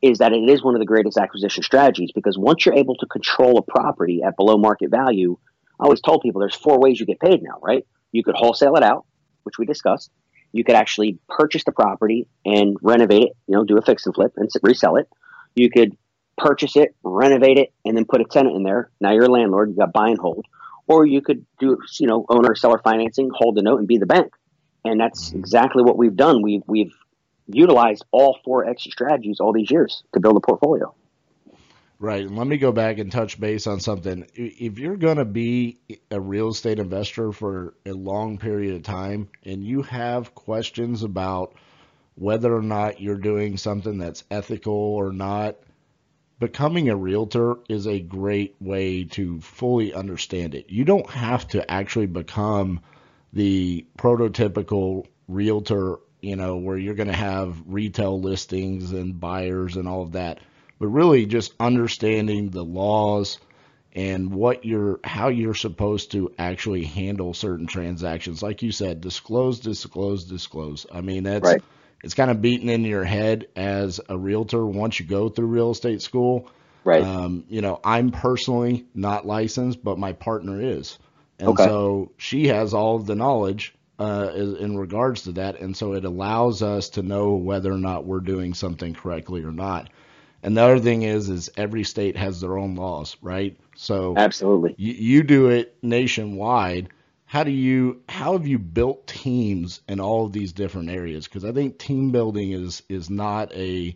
[0.00, 3.06] is that it is one of the greatest acquisition strategies because once you're able to
[3.06, 5.36] control a property at below market value,
[5.80, 7.84] I always told people there's four ways you get paid now, right?
[8.12, 9.06] You could wholesale it out,
[9.42, 10.10] which we discussed.
[10.52, 14.14] You could actually purchase the property and renovate it, you know, do a fix and
[14.14, 15.08] flip and resell it.
[15.54, 15.96] You could
[16.36, 18.90] purchase it, renovate it, and then put a tenant in there.
[19.00, 20.46] Now you're a landlord, you got buy and hold.
[20.86, 24.06] Or you could do, you know, owner seller financing, hold the note and be the
[24.06, 24.32] bank.
[24.84, 25.40] And that's mm-hmm.
[25.40, 26.40] exactly what we've done.
[26.40, 26.94] We've, we've
[27.48, 30.94] utilized all four exit strategies all these years to build a portfolio.
[32.00, 32.22] Right.
[32.22, 34.26] And let me go back and touch base on something.
[34.34, 35.80] If you're going to be
[36.12, 41.54] a real estate investor for a long period of time and you have questions about
[42.14, 45.56] whether or not you're doing something that's ethical or not,
[46.38, 50.70] becoming a realtor is a great way to fully understand it.
[50.70, 52.80] You don't have to actually become
[53.32, 59.88] the prototypical realtor you know, where you're going to have retail listings and buyers and
[59.88, 60.40] all of that,
[60.78, 63.38] but really just understanding the laws
[63.92, 68.42] and what you're how you're supposed to actually handle certain transactions.
[68.42, 70.86] Like you said, disclose, disclose, disclose.
[70.92, 71.62] I mean, that's right.
[72.02, 75.70] it's kind of beaten into your head as a realtor once you go through real
[75.70, 76.50] estate school.
[76.84, 77.02] Right.
[77.02, 80.98] Um, you know, I'm personally not licensed, but my partner is.
[81.38, 81.64] And okay.
[81.64, 86.04] so she has all of the knowledge uh, in regards to that, and so it
[86.04, 89.90] allows us to know whether or not we're doing something correctly or not.
[90.42, 93.58] And the other thing is, is every state has their own laws, right?
[93.76, 96.90] So absolutely, you, you do it nationwide.
[97.26, 101.44] how do you how have you built teams in all of these different areas because
[101.44, 103.94] i think team building is is not a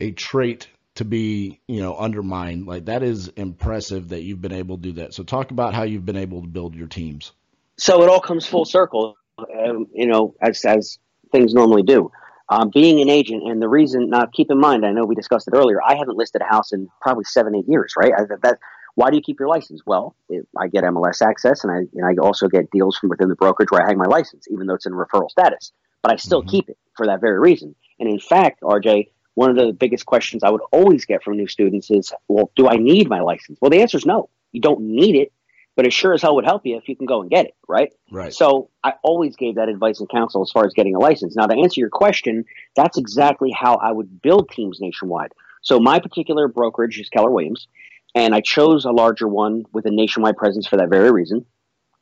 [0.00, 4.76] a trait to be you know undermined like that is impressive that you've been able
[4.76, 7.32] to do that so talk about how you've been able to build your teams
[7.78, 10.98] so it all comes full circle um, you know as as
[11.32, 12.10] things normally do
[12.50, 15.48] um, being an agent and the reason now keep in mind i know we discussed
[15.48, 18.58] it earlier i haven't listed a house in probably seven eight years right I, that
[18.98, 19.80] why do you keep your license?
[19.86, 23.28] Well, it, I get MLS access, and I and I also get deals from within
[23.28, 25.70] the brokerage where I hang my license, even though it's in referral status.
[26.02, 26.50] But I still mm-hmm.
[26.50, 27.76] keep it for that very reason.
[28.00, 31.46] And in fact, RJ, one of the biggest questions I would always get from new
[31.46, 34.30] students is, "Well, do I need my license?" Well, the answer is no.
[34.50, 35.32] You don't need it,
[35.78, 37.54] but it sure as hell would help you if you can go and get it,
[37.68, 37.92] right?
[38.10, 38.34] Right.
[38.34, 41.36] So I always gave that advice and counsel as far as getting a license.
[41.36, 45.30] Now, to answer your question, that's exactly how I would build teams nationwide.
[45.62, 47.68] So my particular brokerage is Keller Williams.
[48.16, 51.46] And I chose a larger one with a nationwide presence for that very reason.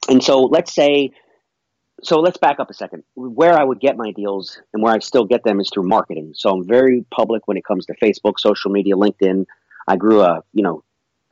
[0.08, 1.10] And so let's say,
[2.02, 3.02] so let's back up a second.
[3.14, 6.32] Where I would get my deals and where I still get them is through marketing.
[6.34, 9.44] So I'm very public when it comes to Facebook, social media, LinkedIn.
[9.86, 10.82] I grew a, you know,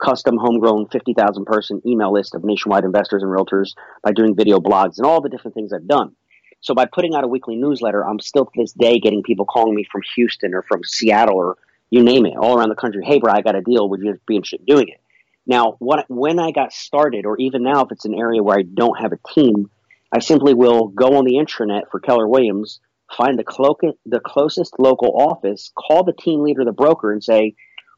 [0.03, 4.97] custom homegrown 50,000 person email list of nationwide investors and realtors by doing video blogs
[4.97, 6.15] and all the different things I've done.
[6.61, 9.75] So by putting out a weekly newsletter, I'm still to this day getting people calling
[9.75, 11.57] me from Houston or from Seattle or
[11.89, 13.03] you name it, all around the country.
[13.05, 13.87] Hey, bro, I got a deal.
[13.89, 14.99] Would you be interested in doing it?
[15.45, 18.63] Now, what, when I got started, or even now, if it's an area where I
[18.63, 19.69] don't have a team,
[20.11, 22.79] I simply will go on the intranet for Keller Williams,
[23.15, 27.55] find the, clo- the closest local office, call the team leader, the broker, and say,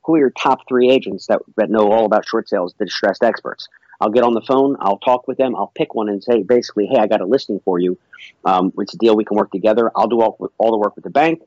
[0.08, 3.24] who are your top three agents that, that know all about short sales, the distressed
[3.24, 3.68] experts?
[4.02, 6.88] I'll get on the phone, I'll talk with them, I'll pick one and say, basically,
[6.88, 8.00] hey, I got a listing for you.
[8.46, 9.92] Um, it's a deal we can work together.
[9.96, 11.42] I'll do all, all the work with the bank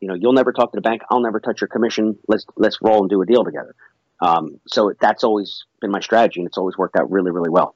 [0.00, 1.02] you know, you'll never talk to the bank.
[1.10, 2.18] I'll never touch your commission.
[2.28, 3.74] Let's let's roll and do a deal together.
[4.20, 7.74] Um, so that's always been my strategy, and it's always worked out really, really well.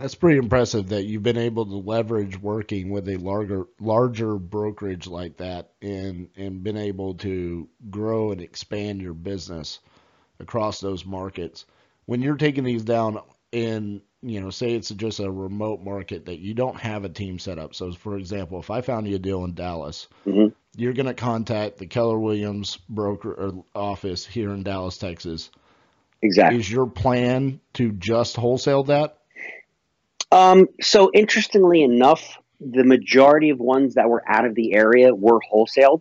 [0.00, 5.06] That's pretty impressive that you've been able to leverage working with a larger larger brokerage
[5.06, 9.80] like that, and and been able to grow and expand your business
[10.38, 11.66] across those markets.
[12.06, 13.20] When you're taking these down
[13.52, 17.38] in you know, say it's just a remote market that you don't have a team
[17.38, 17.74] set up.
[17.74, 20.48] So, for example, if I found you a deal in Dallas, mm-hmm.
[20.76, 25.50] you're going to contact the Keller Williams broker or office here in Dallas, Texas.
[26.22, 26.60] Exactly.
[26.60, 29.19] Is your plan to just wholesale that?
[30.32, 35.40] Um, so, interestingly enough, the majority of ones that were out of the area were
[35.52, 36.00] wholesaled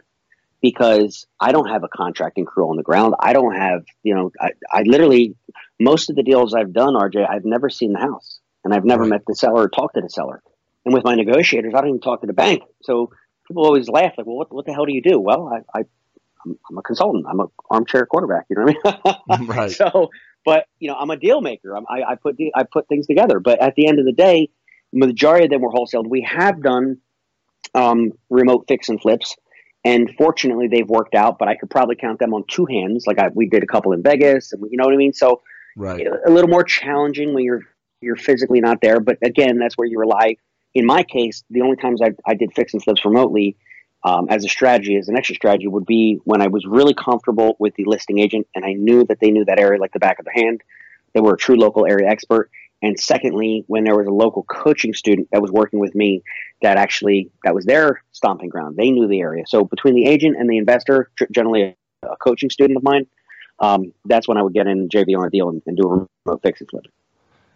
[0.61, 3.15] because I don't have a contracting crew on the ground.
[3.19, 5.35] I don't have, you know, I, I literally
[5.79, 9.03] most of the deals I've done, RJ, I've never seen the house and I've never
[9.03, 9.11] right.
[9.11, 10.41] met the seller or talked to the seller.
[10.85, 12.63] And with my negotiators, I don't even talk to the bank.
[12.81, 13.11] So
[13.47, 15.19] people always laugh like, well, what, what the hell do you do?
[15.19, 15.83] Well, I, I
[16.45, 17.25] I'm, I'm a consultant.
[17.29, 18.45] I'm a armchair quarterback.
[18.49, 19.47] You know what I mean?
[19.47, 19.71] right.
[19.71, 20.09] So,
[20.49, 21.77] but you know, I'm a deal maker.
[21.77, 23.39] I'm, I, I put I put things together.
[23.39, 24.49] But at the end of the day,
[24.91, 26.07] majority of them were wholesaled.
[26.07, 26.97] We have done
[27.75, 29.35] um, remote fix and flips,
[29.85, 31.37] and fortunately, they've worked out.
[31.37, 33.05] But I could probably count them on two hands.
[33.05, 35.13] Like I, we did a couple in Vegas, and you know what I mean.
[35.13, 35.43] So
[35.77, 36.07] right.
[36.25, 37.67] a little more challenging when you're
[38.01, 38.99] you're physically not there.
[38.99, 40.37] But again, that's where you rely.
[40.73, 43.55] In my case, the only times I, I did fix and flips remotely
[44.03, 47.55] um, as a strategy, as an extra strategy, would be when I was really comfortable
[47.59, 50.19] with the listing agent and I knew that they knew that area like the back
[50.19, 50.61] of their hand.
[51.13, 52.49] They were a true local area expert.
[52.81, 56.23] And secondly, when there was a local coaching student that was working with me
[56.61, 59.43] that actually that was their stomping ground, they knew the area.
[59.47, 63.07] So between the agent and the investor, generally a coaching student of mine,
[63.59, 66.07] um, that's when I would get in JV on a deal and, and do a
[66.25, 66.85] remote fix and flip.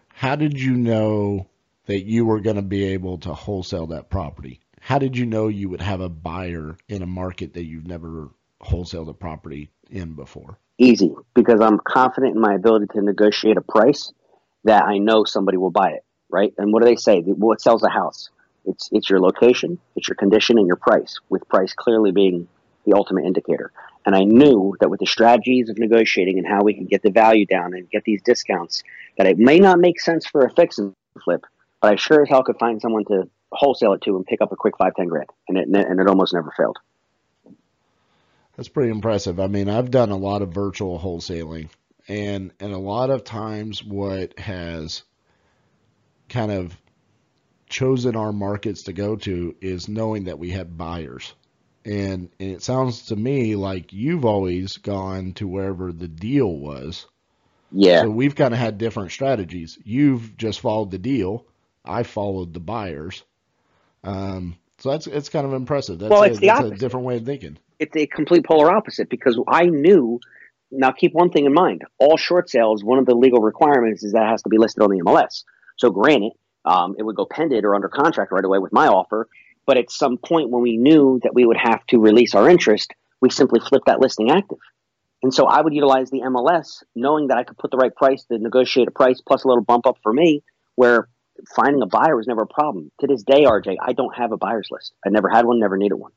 [0.10, 1.48] How did you know
[1.86, 4.60] that you were going to be able to wholesale that property?
[4.86, 8.32] How did you know you would have a buyer in a market that you've never
[8.62, 10.58] wholesaled a property in before?
[10.78, 14.12] Easy, because I'm confident in my ability to negotiate a price
[14.66, 16.54] that I know somebody will buy it, right?
[16.58, 17.22] And what do they say?
[17.22, 18.30] What sells a house?
[18.66, 21.18] It's it's your location, it's your condition, and your price.
[21.30, 22.50] With price clearly being
[22.86, 23.72] the ultimate indicator.
[24.06, 27.12] And I knew that with the strategies of negotiating and how we can get the
[27.12, 28.84] value down and get these discounts,
[29.18, 30.94] that it may not make sense for a fix and
[31.24, 31.46] flip,
[31.82, 34.52] but I sure as hell could find someone to wholesale it to and pick up
[34.52, 35.30] a quick five, ten grand.
[35.48, 36.78] And it, and it almost never failed.
[38.56, 39.40] That's pretty impressive.
[39.40, 41.70] I mean, I've done a lot of virtual wholesaling,
[42.08, 45.04] and and a lot of times what has
[46.30, 46.76] kind of
[47.68, 51.34] chosen our markets to go to is knowing that we have buyers
[51.86, 57.08] and, and it sounds to me like you've always gone to wherever the deal was.
[57.72, 58.04] Yeah.
[58.04, 59.78] So we've kind of had different strategies.
[59.84, 61.46] You've just followed the deal.
[61.84, 63.24] I followed the buyers.
[64.04, 66.00] Um, so that's it's kind of impressive.
[66.00, 67.58] That's, well, it's a, the that's a different way of thinking.
[67.80, 70.20] It's a complete polar opposite because I knew.
[70.76, 74.14] Now, keep one thing in mind: all short sales, one of the legal requirements is
[74.14, 75.44] that it has to be listed on the MLS.
[75.78, 76.34] So granted,
[76.66, 79.28] um, it would go pended or under contract right away with my offer.
[79.66, 82.92] But at some point when we knew that we would have to release our interest,
[83.22, 84.60] we simply flipped that listing active.
[85.22, 88.26] And so I would utilize the MLS knowing that I could put the right price,
[88.30, 90.44] the negotiated price plus a little bump up for me,
[90.76, 91.08] where
[91.56, 92.92] finding a buyer was never a problem.
[93.02, 94.94] To this day, RJ, I don't have a buyer's list.
[95.06, 96.12] I never had one, never needed one.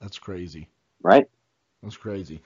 [0.00, 0.68] That's crazy.
[1.02, 1.26] Right?
[1.82, 2.40] That's crazy.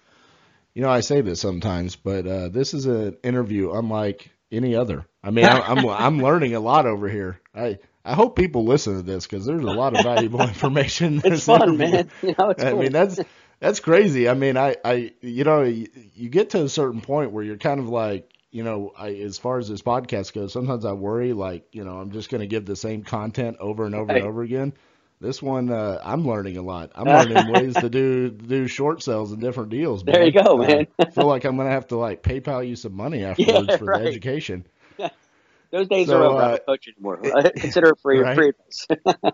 [0.74, 5.06] You know, I say this sometimes, but uh, this is an interview unlike any other.
[5.22, 7.40] I mean, I, I'm I'm learning a lot over here.
[7.54, 11.20] I I hope people listen to this because there's a lot of valuable information.
[11.24, 11.78] it's fun, interview.
[11.78, 12.10] man.
[12.22, 12.78] You know, I cool.
[12.80, 13.20] mean, that's
[13.60, 14.28] that's crazy.
[14.28, 17.56] I mean, I I you know, you, you get to a certain point where you're
[17.56, 21.32] kind of like, you know, I, as far as this podcast goes, sometimes I worry
[21.32, 24.18] like, you know, I'm just going to give the same content over and over right.
[24.18, 24.72] and over again.
[25.20, 26.92] This one, uh, I'm learning a lot.
[26.94, 30.04] I'm learning ways to do do short sales and different deals.
[30.04, 30.14] Man.
[30.14, 30.86] There you go, man.
[30.98, 33.86] I feel like I'm gonna have to like PayPal you some money afterwards yeah, for
[33.86, 34.02] right.
[34.02, 34.64] the education.
[35.70, 36.38] Those days so, are over.
[36.38, 37.16] Uh, I don't coach anymore.
[37.56, 38.20] Consider it free.
[38.20, 38.36] Right?
[38.36, 39.32] free.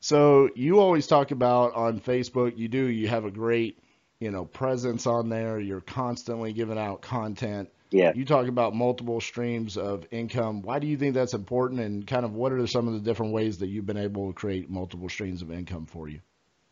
[0.00, 2.56] so you always talk about on Facebook.
[2.56, 2.86] You do.
[2.86, 3.78] You have a great,
[4.18, 5.60] you know, presence on there.
[5.60, 7.68] You're constantly giving out content.
[7.92, 8.12] Yeah.
[8.14, 10.62] You talk about multiple streams of income.
[10.62, 11.80] Why do you think that's important?
[11.80, 14.32] And kind of what are some of the different ways that you've been able to
[14.32, 16.20] create multiple streams of income for you?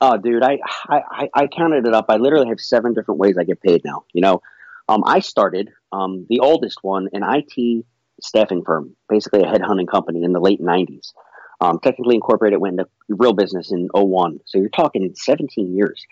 [0.01, 2.07] Oh, dude, I, I, I counted it up.
[2.09, 4.05] I literally have seven different ways I get paid now.
[4.15, 4.43] You know,
[4.89, 7.85] um, I started um, the oldest one, an IT
[8.23, 11.13] staffing firm, basically a headhunting company in the late 90s.
[11.61, 14.41] Um, technically incorporated went into real business in 01.
[14.47, 16.03] So you're talking 17 years.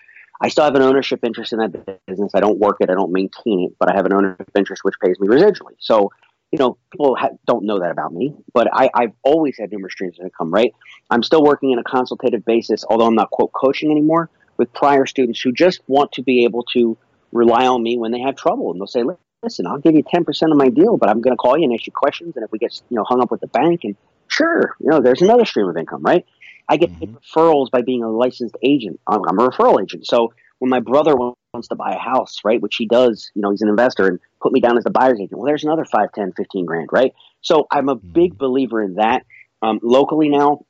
[0.41, 2.33] I still have an ownership interest in that business.
[2.35, 4.95] I don't work it, I don't maintain it, but I have an ownership interest which
[5.01, 5.75] pays me residually.
[5.79, 6.13] So,
[6.53, 9.93] you know, people ha- don't know that about me, but I, I've always had numerous
[9.93, 10.73] streams of income, right?
[11.11, 15.07] I'm still working in a consultative basis, although I'm not, quote, coaching anymore, with prior
[15.07, 16.97] students who just want to be able to
[17.33, 18.71] rely on me when they have trouble.
[18.71, 19.05] And they'll say,
[19.43, 21.73] listen, I'll give you 10% of my deal, but I'm going to call you and
[21.73, 22.35] ask you questions.
[22.37, 23.97] And if we get, you know, hung up with the bank and
[24.29, 26.25] sure, you know, there's another stream of income, right?
[26.69, 27.17] I get mm-hmm.
[27.17, 29.01] referrals by being a licensed agent.
[29.07, 30.07] I'm, I'm, a referral agent.
[30.07, 33.51] So when my brother wants to buy a house, right, which he does, you know,
[33.51, 35.39] he's an investor and put me down as the buyer's agent.
[35.39, 37.15] Well, there's another 5, 10, 15 grand, right?
[37.41, 38.13] So I'm a mm-hmm.
[38.13, 39.25] big believer in that.
[39.63, 40.65] Um, locally now,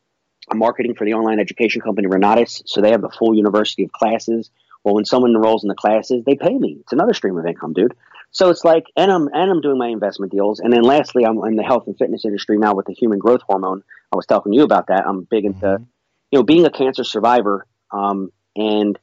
[0.51, 2.63] I'm marketing for the online education company Renatus.
[2.67, 4.51] So they have the full university of classes.
[4.85, 6.79] Well, when someone enrolls in the classes, they pay me.
[6.81, 7.95] It's another stream of income, dude.
[8.31, 11.39] So it's like, and I'm and I'm doing my investment deals, and then lastly, I'm
[11.45, 13.83] in the health and fitness industry now with the human growth hormone.
[14.13, 15.07] I was talking to you about that.
[15.07, 15.85] I'm big into, mm-hmm.
[16.31, 17.67] you know, being a cancer survivor.
[17.91, 18.99] Um, and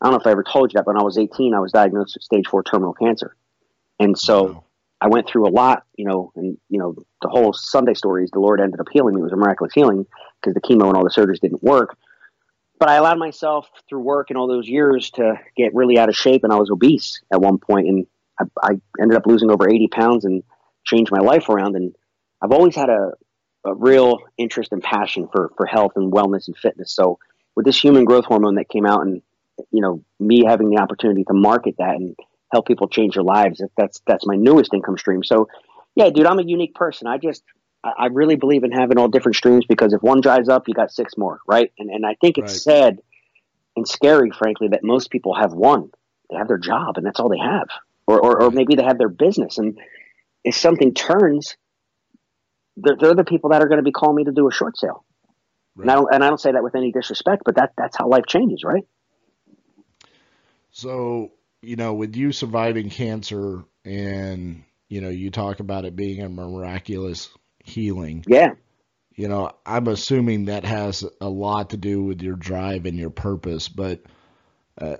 [0.00, 1.60] I don't know if I ever told you that, but when I was 18, I
[1.60, 3.34] was diagnosed with stage four terminal cancer,
[3.98, 4.64] and so wow.
[5.00, 5.84] I went through a lot.
[5.96, 9.14] You know, and you know, the whole Sunday story is the Lord ended up healing
[9.14, 9.22] me.
[9.22, 10.04] It was a miraculous healing
[10.40, 11.96] because the chemo and all the surgeries didn't work.
[12.78, 16.14] But I allowed myself through work and all those years to get really out of
[16.14, 18.06] shape, and I was obese at one point, and
[18.40, 18.70] I, I
[19.00, 20.42] ended up losing over 80 pounds and
[20.84, 21.76] changed my life around.
[21.76, 21.94] And
[22.42, 23.12] I've always had a,
[23.64, 26.94] a real interest and passion for, for health and wellness and fitness.
[26.94, 27.18] So
[27.54, 29.22] with this human growth hormone that came out and,
[29.70, 32.16] you know, me having the opportunity to market that and
[32.52, 35.24] help people change their lives, that's, that's my newest income stream.
[35.24, 35.48] So
[35.94, 37.06] yeah, dude, I'm a unique person.
[37.06, 37.42] I just,
[37.84, 40.90] I really believe in having all different streams because if one dries up, you got
[40.90, 41.72] six more, right?
[41.78, 42.60] And and I think it's right.
[42.60, 42.98] sad
[43.76, 45.90] and scary, frankly, that most people have one.
[46.28, 47.68] They have their job, and that's all they have
[48.06, 49.58] or, or, or maybe they have their business.
[49.58, 49.78] And
[50.44, 51.56] if something turns,
[52.76, 54.78] they're, they're the people that are going to be calling me to do a short
[54.78, 55.04] sale.
[55.74, 55.84] Right.
[55.84, 58.08] And, I don't, and I don't say that with any disrespect, but that, that's how
[58.08, 58.84] life changes, right?
[60.70, 66.22] So, you know, with you surviving cancer and, you know, you talk about it being
[66.22, 67.30] a miraculous
[67.64, 68.24] healing.
[68.28, 68.50] Yeah.
[69.14, 73.10] You know, I'm assuming that has a lot to do with your drive and your
[73.10, 74.02] purpose, but
[74.78, 74.96] uh,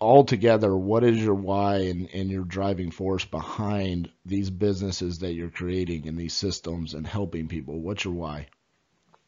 [0.00, 5.50] altogether, what is your why and, and your driving force behind these businesses that you're
[5.50, 7.78] creating and these systems and helping people?
[7.78, 8.46] What's your why?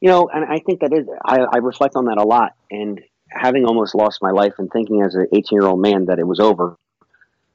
[0.00, 2.54] You know, and I think that is, I, I reflect on that a lot.
[2.70, 6.18] And having almost lost my life and thinking as an 18 year old man that
[6.18, 6.76] it was over,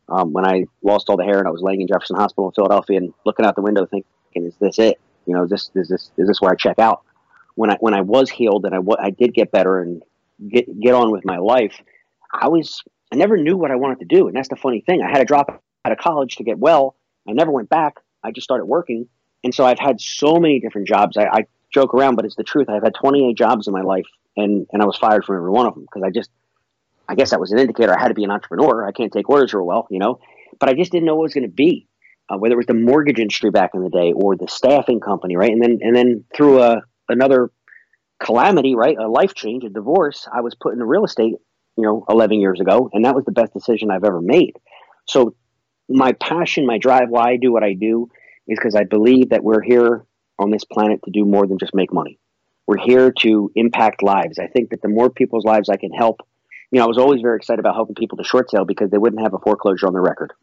[0.09, 2.53] um, when I lost all the hair and I was laying in Jefferson Hospital in
[2.53, 4.99] Philadelphia and looking out the window thinking, is this it?
[5.25, 7.01] You know, is this, is this, is this where I check out?
[7.55, 10.03] When I, when I was healed and I, I did get better and
[10.47, 11.81] get, get on with my life,
[12.31, 15.01] I was I never knew what I wanted to do, and that's the funny thing.
[15.01, 16.95] I had to drop out of college to get well.
[17.27, 17.95] I never went back.
[18.23, 19.07] I just started working,
[19.43, 21.17] and so I've had so many different jobs.
[21.17, 22.69] I, I joke around, but it's the truth.
[22.69, 25.67] I've had 28 jobs in my life, and and I was fired from every one
[25.67, 26.29] of them because I just,
[27.07, 28.85] I guess that was an indicator I had to be an entrepreneur.
[28.85, 30.19] I can't take orders real well, you know,
[30.59, 31.87] but I just didn't know what it was going to be.
[32.29, 35.37] Uh, whether it was the mortgage industry back in the day or the staffing company,
[35.37, 35.53] right?
[35.53, 37.51] And then and then through a another
[38.19, 41.35] calamity, right, a life change, a divorce, I was put into real estate
[41.77, 42.89] you know, 11 years ago.
[42.91, 44.57] And that was the best decision I've ever made.
[45.05, 45.35] So
[45.87, 48.09] my passion, my drive, why I do what I do
[48.47, 50.05] is because I believe that we're here
[50.39, 52.19] on this planet to do more than just make money.
[52.65, 54.39] We're here to impact lives.
[54.39, 56.21] I think that the more people's lives I can help,
[56.71, 58.97] you know, I was always very excited about helping people to short sale because they
[58.97, 60.33] wouldn't have a foreclosure on their record.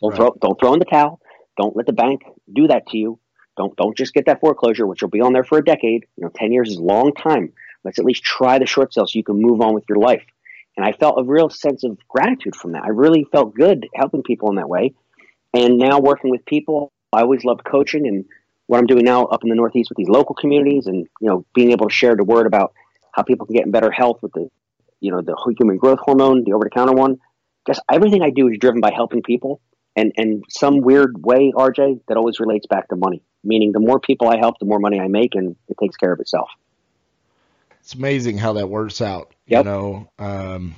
[0.00, 0.16] Don't right.
[0.16, 1.20] throw don't throw in the towel.
[1.58, 3.18] Don't let the bank do that to you.
[3.56, 6.06] Don't don't just get that foreclosure, which will be on there for a decade.
[6.16, 7.52] You know, ten years is a long time.
[7.84, 10.24] Let's at least try the short sale so you can move on with your life.
[10.76, 12.84] And I felt a real sense of gratitude from that.
[12.84, 14.94] I really felt good helping people in that way.
[15.52, 18.24] And now working with people, I always loved coaching and
[18.66, 21.44] what I'm doing now up in the Northeast with these local communities and, you know,
[21.54, 22.72] being able to share the word about
[23.12, 24.48] how people can get in better health with the,
[25.00, 27.18] you know, the human growth hormone, the over the counter one.
[27.66, 29.60] Just everything I do is driven by helping people
[29.96, 33.98] and, and some weird way, RJ, that always relates back to money, meaning the more
[33.98, 36.48] people I help, the more money I make and it takes care of itself.
[37.80, 39.34] It's amazing how that works out.
[39.50, 39.64] Yep.
[39.64, 40.76] You know, um,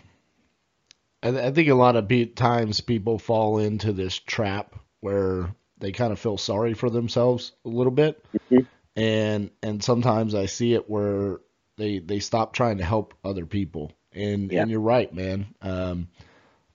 [1.23, 6.12] I, I think a lot of times people fall into this trap where they kind
[6.12, 8.64] of feel sorry for themselves a little bit, mm-hmm.
[8.97, 11.41] and and sometimes I see it where
[11.77, 13.93] they they stop trying to help other people.
[14.14, 15.55] And and you're right, man.
[15.61, 16.09] Um,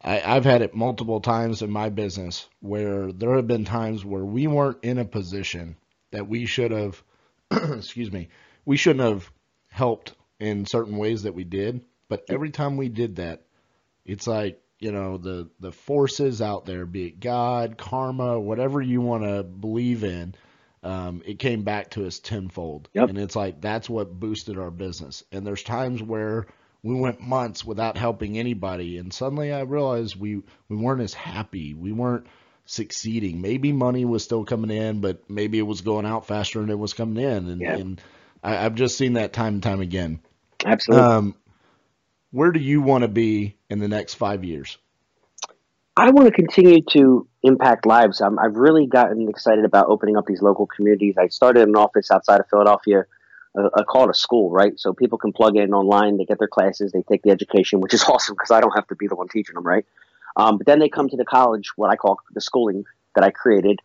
[0.01, 4.25] I, I've had it multiple times in my business where there have been times where
[4.25, 5.75] we weren't in a position
[6.11, 7.03] that we should have,
[7.51, 8.29] excuse me,
[8.65, 9.31] we shouldn't have
[9.69, 11.83] helped in certain ways that we did.
[12.09, 13.43] But every time we did that,
[14.05, 19.01] it's like you know the the forces out there, be it God, karma, whatever you
[19.01, 20.35] want to believe in,
[20.83, 22.89] um, it came back to us tenfold.
[22.93, 23.09] Yep.
[23.09, 25.23] And it's like that's what boosted our business.
[25.31, 26.47] And there's times where
[26.83, 31.73] we went months without helping anybody, and suddenly I realized we we weren't as happy.
[31.73, 32.27] We weren't
[32.67, 33.41] succeeding.
[33.41, 36.77] Maybe money was still coming in, but maybe it was going out faster than it
[36.77, 37.47] was coming in.
[37.47, 38.01] And, and
[38.43, 40.19] I, have just seen that time and time again.
[40.65, 41.05] Absolutely.
[41.05, 41.35] Um,
[42.31, 44.77] where do you want to be in the next five years?
[45.95, 48.21] I want to continue to impact lives.
[48.21, 51.15] i have really gotten excited about opening up these local communities.
[51.17, 53.05] I started an office outside of Philadelphia.
[53.57, 54.79] Uh, I call it a school, right?
[54.79, 57.93] So people can plug in online, they get their classes, they take the education, which
[57.93, 59.85] is awesome because I don't have to be the one teaching them, right?
[60.35, 62.85] Um, but then they come to the college, what I call the schooling
[63.15, 63.79] that I created,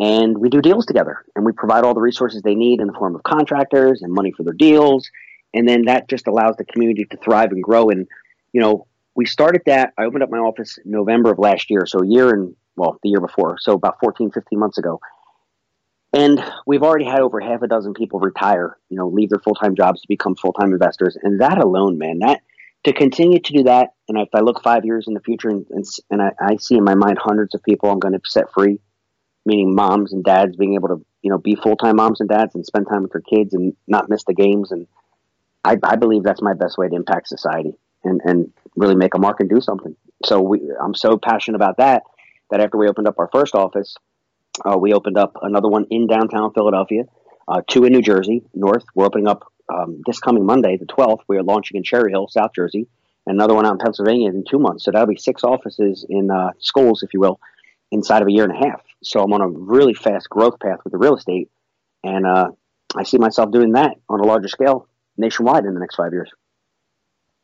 [0.00, 1.24] and we do deals together.
[1.36, 4.32] And we provide all the resources they need in the form of contractors and money
[4.32, 5.08] for their deals
[5.54, 7.90] and then that just allows the community to thrive and grow.
[7.90, 8.06] And
[8.52, 9.92] you know, we started that.
[9.98, 12.98] I opened up my office in November of last year, so a year and well,
[13.02, 15.00] the year before, so about 14, 15 months ago.
[16.14, 19.54] And we've already had over half a dozen people retire, you know, leave their full
[19.54, 21.16] time jobs to become full time investors.
[21.22, 22.42] And that alone, man, that
[22.84, 25.64] to continue to do that, and if I look five years in the future and,
[25.70, 28.52] and, and I, I see in my mind hundreds of people I'm going to set
[28.52, 28.80] free,
[29.46, 32.54] meaning moms and dads being able to, you know, be full time moms and dads
[32.54, 34.86] and spend time with their kids and not miss the games and
[35.64, 39.18] I, I believe that's my best way to impact society and, and really make a
[39.18, 39.94] mark and do something.
[40.24, 42.02] So we, I'm so passionate about that
[42.50, 43.96] that after we opened up our first office,
[44.64, 47.04] uh, we opened up another one in downtown Philadelphia,
[47.48, 48.84] uh, two in New Jersey, North.
[48.94, 51.20] We're opening up um, this coming Monday, the 12th.
[51.28, 52.86] We are launching in Cherry Hill, South Jersey,
[53.26, 54.84] and another one out in Pennsylvania in two months.
[54.84, 57.40] So that'll be six offices in uh, schools, if you will,
[57.90, 58.82] inside of a year and a half.
[59.02, 61.50] So I'm on a really fast growth path with the real estate,
[62.04, 62.50] and uh,
[62.94, 66.30] I see myself doing that on a larger scale nationwide in the next five years.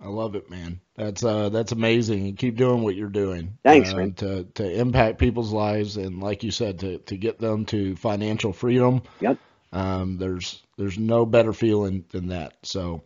[0.01, 0.81] I love it, man.
[0.97, 2.29] That's uh, that's amazing.
[2.29, 3.59] And keep doing what you're doing.
[3.65, 4.13] Thanks, uh, man.
[4.15, 8.53] To to impact people's lives and, like you said, to to get them to financial
[8.53, 9.03] freedom.
[9.21, 9.39] Yep.
[9.73, 12.55] Um, there's there's no better feeling than that.
[12.63, 13.03] So,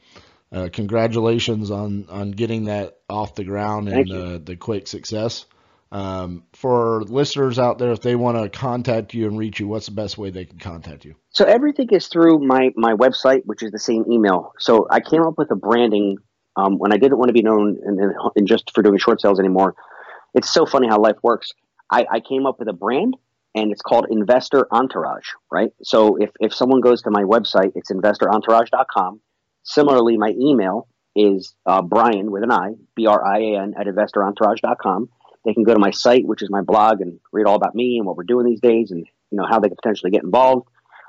[0.53, 5.47] uh, congratulations on on getting that off the ground and uh, the quick success.
[5.93, 9.84] Um, for listeners out there, if they want to contact you and reach you, what's
[9.84, 11.16] the best way they can contact you?
[11.32, 14.55] So everything is through my my website, which is the same email.
[14.59, 16.16] So I came up with a branding
[16.57, 19.74] um, when I didn't want to be known and, just for doing short sales anymore.
[20.32, 21.53] It's so funny how life works.
[21.90, 23.14] I, I came up with a brand,
[23.55, 25.28] and it's called Investor Entourage.
[25.51, 25.72] Right.
[25.82, 29.20] So if if someone goes to my website, it's investorentourage.com.
[29.64, 33.86] Similarly, my email is uh, Brian with an I, B R I A N at
[33.86, 35.11] investorentourage.com
[35.45, 37.99] they can go to my site, which is my blog, and read all about me
[37.99, 40.68] and what we're doing these days, and you know how they can potentially get involved.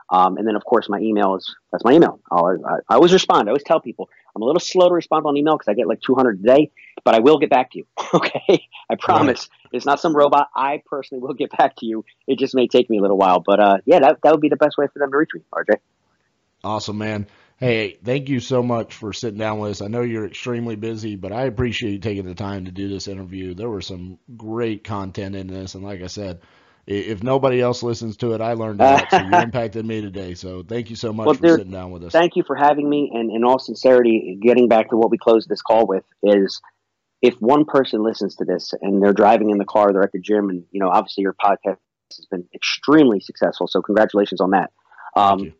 [0.09, 2.19] Um, and then, of course, my email is that's my email.
[2.31, 3.47] I, I, I, always respond.
[3.47, 5.87] I always tell people I'm a little slow to respond on email because I get
[5.87, 6.71] like 200 a day,
[7.03, 7.85] but I will get back to you.
[8.13, 9.49] okay, I promise.
[9.49, 9.69] Right.
[9.73, 10.49] It's not some robot.
[10.55, 12.05] I personally will get back to you.
[12.27, 14.49] It just may take me a little while, but uh, yeah, that that would be
[14.49, 15.41] the best way for them to reach me.
[15.53, 15.77] RJ.
[16.63, 17.27] Awesome, man.
[17.57, 19.81] Hey, thank you so much for sitting down with us.
[19.81, 23.07] I know you're extremely busy, but I appreciate you taking the time to do this
[23.07, 23.53] interview.
[23.53, 26.41] There was some great content in this, and like I said,
[26.85, 29.09] if nobody else listens to it, I learned a lot.
[29.09, 30.33] So you impacted me today.
[30.33, 32.11] So thank you so much well, for there, sitting down with us.
[32.11, 33.11] Thank you for having me.
[33.13, 36.61] And in all sincerity, getting back to what we closed this call with is
[37.21, 40.19] if one person listens to this and they're driving in the car, they're at the
[40.19, 41.77] gym, and you know, obviously your podcast
[42.17, 43.67] has been extremely successful.
[43.67, 44.71] So congratulations on that.
[45.15, 45.53] Um,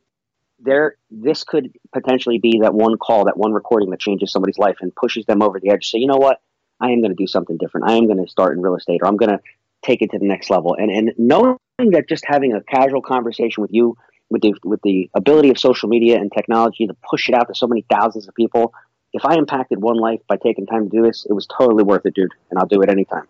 [0.64, 4.78] there, this could potentially be that one call, that one recording that changes somebody's life
[4.82, 5.90] and pushes them over the edge.
[5.90, 6.42] So you know what?
[6.80, 7.90] I am going to do something different.
[7.90, 9.40] I am going to start in real estate, or I'm going to
[9.84, 10.76] take it to the next level.
[10.76, 11.58] And and knowing
[11.92, 13.98] that just having a casual conversation with you,
[14.30, 17.56] with the with the ability of social media and technology to push it out to
[17.56, 18.74] so many thousands of people,
[19.14, 22.06] if I impacted one life by taking time to do this, it was totally worth
[22.06, 22.32] it, dude.
[22.50, 23.28] And I'll do it anytime.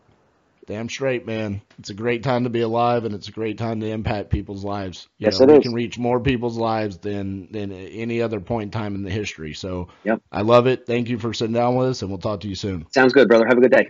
[0.65, 1.61] Damn straight, man.
[1.77, 4.63] It's a great time to be alive, and it's a great time to impact people's
[4.63, 5.07] lives.
[5.17, 5.63] You yes, know, it we is.
[5.63, 9.53] can reach more people's lives than than any other point in time in the history.
[9.53, 10.21] So, yep.
[10.31, 10.85] I love it.
[10.85, 12.85] Thank you for sitting down with us, and we'll talk to you soon.
[12.91, 13.45] Sounds good, brother.
[13.45, 13.89] Have a good day.